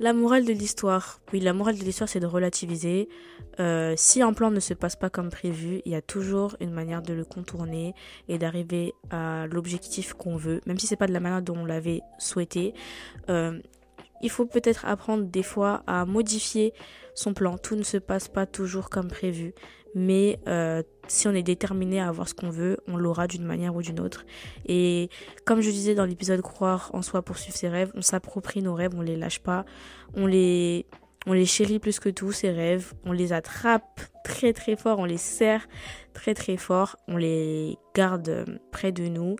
La 0.00 0.12
morale 0.12 0.44
de 0.44 0.52
l'histoire. 0.52 1.20
Oui, 1.32 1.40
la 1.40 1.52
morale 1.52 1.76
de 1.76 1.82
l'histoire, 1.82 2.08
c'est 2.08 2.20
de 2.20 2.26
relativiser. 2.26 3.08
Euh, 3.58 3.94
si 3.96 4.22
un 4.22 4.32
plan 4.32 4.52
ne 4.52 4.60
se 4.60 4.72
passe 4.72 4.94
pas 4.94 5.10
comme 5.10 5.28
prévu, 5.28 5.82
il 5.84 5.90
y 5.90 5.96
a 5.96 6.00
toujours 6.00 6.56
une 6.60 6.70
manière 6.70 7.02
de 7.02 7.12
le 7.12 7.24
contourner 7.24 7.94
et 8.28 8.38
d'arriver 8.38 8.94
à 9.10 9.48
l'objectif 9.48 10.12
qu'on 10.12 10.36
veut, 10.36 10.60
même 10.66 10.78
si 10.78 10.86
c'est 10.86 10.94
pas 10.94 11.08
de 11.08 11.12
la 11.12 11.18
manière 11.18 11.42
dont 11.42 11.56
on 11.56 11.64
l'avait 11.64 12.00
souhaité. 12.20 12.74
Euh, 13.28 13.58
il 14.22 14.30
faut 14.30 14.46
peut-être 14.46 14.84
apprendre 14.84 15.24
des 15.24 15.42
fois 15.42 15.82
à 15.88 16.04
modifier 16.04 16.74
son 17.16 17.34
plan. 17.34 17.58
Tout 17.58 17.74
ne 17.74 17.82
se 17.82 17.96
passe 17.96 18.28
pas 18.28 18.46
toujours 18.46 18.90
comme 18.90 19.08
prévu, 19.08 19.52
mais 19.98 20.38
euh, 20.46 20.82
si 21.08 21.26
on 21.26 21.32
est 21.32 21.42
déterminé 21.42 22.00
à 22.00 22.08
avoir 22.08 22.28
ce 22.28 22.34
qu'on 22.34 22.50
veut, 22.50 22.78
on 22.86 22.96
l'aura 22.96 23.26
d'une 23.26 23.44
manière 23.44 23.74
ou 23.74 23.82
d'une 23.82 23.98
autre. 23.98 24.24
Et 24.66 25.10
comme 25.44 25.60
je 25.60 25.70
disais 25.70 25.94
dans 25.94 26.04
l'épisode 26.04 26.40
Croire 26.40 26.90
en 26.94 27.02
soi, 27.02 27.22
poursuivre 27.22 27.56
ses 27.56 27.68
rêves, 27.68 27.90
on 27.94 28.02
s'approprie 28.02 28.62
nos 28.62 28.74
rêves, 28.74 28.92
on 28.96 29.02
les 29.02 29.16
lâche 29.16 29.40
pas, 29.40 29.64
on 30.14 30.26
les, 30.26 30.86
on 31.26 31.44
chérit 31.44 31.80
plus 31.80 31.98
que 31.98 32.08
tout, 32.08 32.30
ces 32.30 32.50
rêves, 32.50 32.94
on 33.04 33.12
les 33.12 33.32
attrape 33.32 34.00
très 34.24 34.52
très 34.52 34.76
fort, 34.76 35.00
on 35.00 35.04
les 35.04 35.18
serre 35.18 35.66
très 36.14 36.34
très 36.34 36.56
fort, 36.56 36.96
on 37.08 37.16
les 37.16 37.76
garde 37.94 38.60
près 38.70 38.92
de 38.92 39.08
nous 39.08 39.36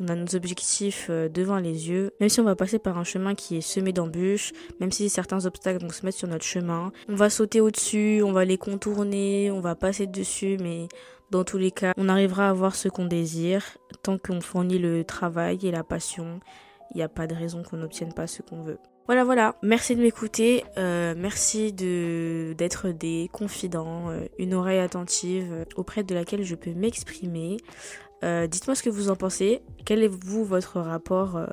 on 0.00 0.08
a 0.08 0.14
nos 0.14 0.34
objectifs 0.34 1.06
euh, 1.10 1.28
devant 1.28 1.58
les 1.58 1.88
yeux, 1.88 2.10
même 2.20 2.28
si 2.28 2.40
on 2.40 2.44
va 2.44 2.56
passer 2.56 2.78
par 2.78 2.98
un 2.98 3.04
chemin 3.04 3.34
qui 3.34 3.56
est 3.56 3.60
semé 3.60 3.92
d'embûches, 3.92 4.52
même 4.80 4.92
si 4.92 5.08
certains 5.08 5.46
obstacles 5.46 5.82
vont 5.82 5.90
se 5.90 6.04
mettre 6.04 6.18
sur 6.18 6.28
notre 6.28 6.44
chemin, 6.44 6.92
on 7.08 7.14
va 7.14 7.30
sauter 7.30 7.60
au-dessus, 7.60 8.22
on 8.24 8.32
va 8.32 8.44
les 8.44 8.58
contourner, 8.58 9.50
on 9.50 9.60
va 9.60 9.74
passer 9.74 10.06
dessus, 10.06 10.56
mais 10.60 10.88
dans 11.30 11.44
tous 11.44 11.58
les 11.58 11.70
cas, 11.70 11.92
on 11.96 12.08
arrivera 12.08 12.46
à 12.46 12.50
avoir 12.50 12.74
ce 12.74 12.88
qu'on 12.88 13.06
désire 13.06 13.64
tant 14.02 14.18
qu'on 14.18 14.40
fournit 14.40 14.78
le 14.78 15.04
travail 15.04 15.58
et 15.62 15.70
la 15.70 15.84
passion. 15.84 16.40
Il 16.94 16.98
n'y 16.98 17.02
a 17.02 17.08
pas 17.08 17.26
de 17.26 17.34
raison 17.34 17.62
qu'on 17.62 17.78
n'obtienne 17.78 18.12
pas 18.12 18.26
ce 18.26 18.42
qu'on 18.42 18.62
veut. 18.62 18.78
Voilà, 19.06 19.24
voilà. 19.24 19.56
Merci 19.62 19.96
de 19.96 20.00
m'écouter. 20.00 20.64
Euh, 20.78 21.14
merci 21.16 21.72
d'être 21.72 22.88
des 22.88 23.28
confidents, 23.32 24.08
euh, 24.08 24.26
une 24.38 24.54
oreille 24.54 24.78
attentive 24.78 25.66
auprès 25.76 26.04
de 26.04 26.14
laquelle 26.14 26.42
je 26.42 26.54
peux 26.54 26.72
m'exprimer. 26.72 27.58
Euh, 28.22 28.46
dites-moi 28.46 28.74
ce 28.74 28.82
que 28.82 28.90
vous 28.90 29.10
en 29.10 29.16
pensez. 29.16 29.62
Quel 29.84 30.02
est 30.02 30.08
votre 30.08 30.80
rapport 30.80 31.36
euh, 31.36 31.46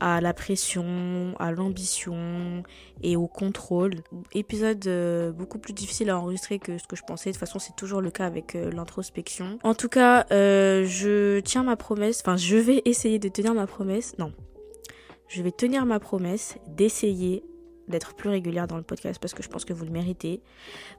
à 0.00 0.20
la 0.20 0.34
pression, 0.34 1.34
à 1.38 1.50
l'ambition 1.52 2.62
et 3.02 3.16
au 3.16 3.26
contrôle? 3.26 3.94
Épisode 4.34 4.86
euh, 4.86 5.32
beaucoup 5.32 5.58
plus 5.58 5.72
difficile 5.72 6.10
à 6.10 6.18
enregistrer 6.18 6.58
que 6.58 6.78
ce 6.78 6.86
que 6.86 6.96
je 6.96 7.02
pensais. 7.02 7.30
De 7.30 7.34
toute 7.34 7.40
façon, 7.40 7.58
c'est 7.58 7.76
toujours 7.76 8.00
le 8.00 8.10
cas 8.10 8.26
avec 8.26 8.54
l'introspection. 8.54 9.58
En 9.62 9.74
tout 9.74 9.88
cas, 9.88 10.26
je 10.30 11.40
tiens 11.40 11.62
ma 11.62 11.76
promesse. 11.76 12.20
Enfin, 12.20 12.36
je 12.36 12.56
vais 12.56 12.82
essayer 12.84 13.18
de 13.18 13.28
tenir 13.28 13.54
ma 13.54 13.66
promesse. 13.66 14.16
Non. 14.18 14.32
Je 15.28 15.42
vais 15.42 15.52
tenir 15.52 15.84
ma 15.84 16.00
promesse 16.00 16.56
d'essayer 16.66 17.44
d'être 17.86 18.14
plus 18.14 18.28
régulière 18.28 18.66
dans 18.66 18.76
le 18.76 18.82
podcast 18.82 19.18
parce 19.18 19.32
que 19.32 19.42
je 19.42 19.48
pense 19.48 19.64
que 19.64 19.72
vous 19.72 19.84
le 19.84 19.90
méritez. 19.90 20.42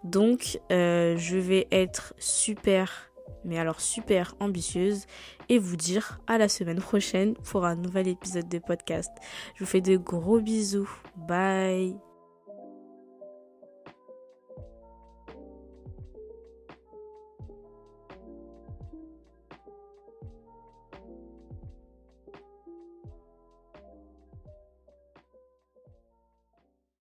Donc, 0.04 0.60
je 0.70 1.38
vais 1.38 1.68
être 1.72 2.14
super 2.18 3.09
mais 3.46 3.60
alors 3.60 3.82
super 3.82 4.36
ambitieuse, 4.40 5.06
et 5.50 5.60
vous 5.60 5.76
dire 5.76 6.20
à 6.28 6.38
la 6.38 6.50
semaine 6.50 6.80
prochaine 6.80 7.34
pour 7.36 7.66
un 7.66 7.76
nouvel 7.76 8.08
épisode 8.08 8.50
de 8.50 8.60
podcast. 8.60 9.12
Je 9.56 9.64
vous 9.64 9.70
fais 9.70 9.82
de 9.82 9.98
gros 9.98 10.40
bisous. 10.40 10.90
Bye 11.16 12.09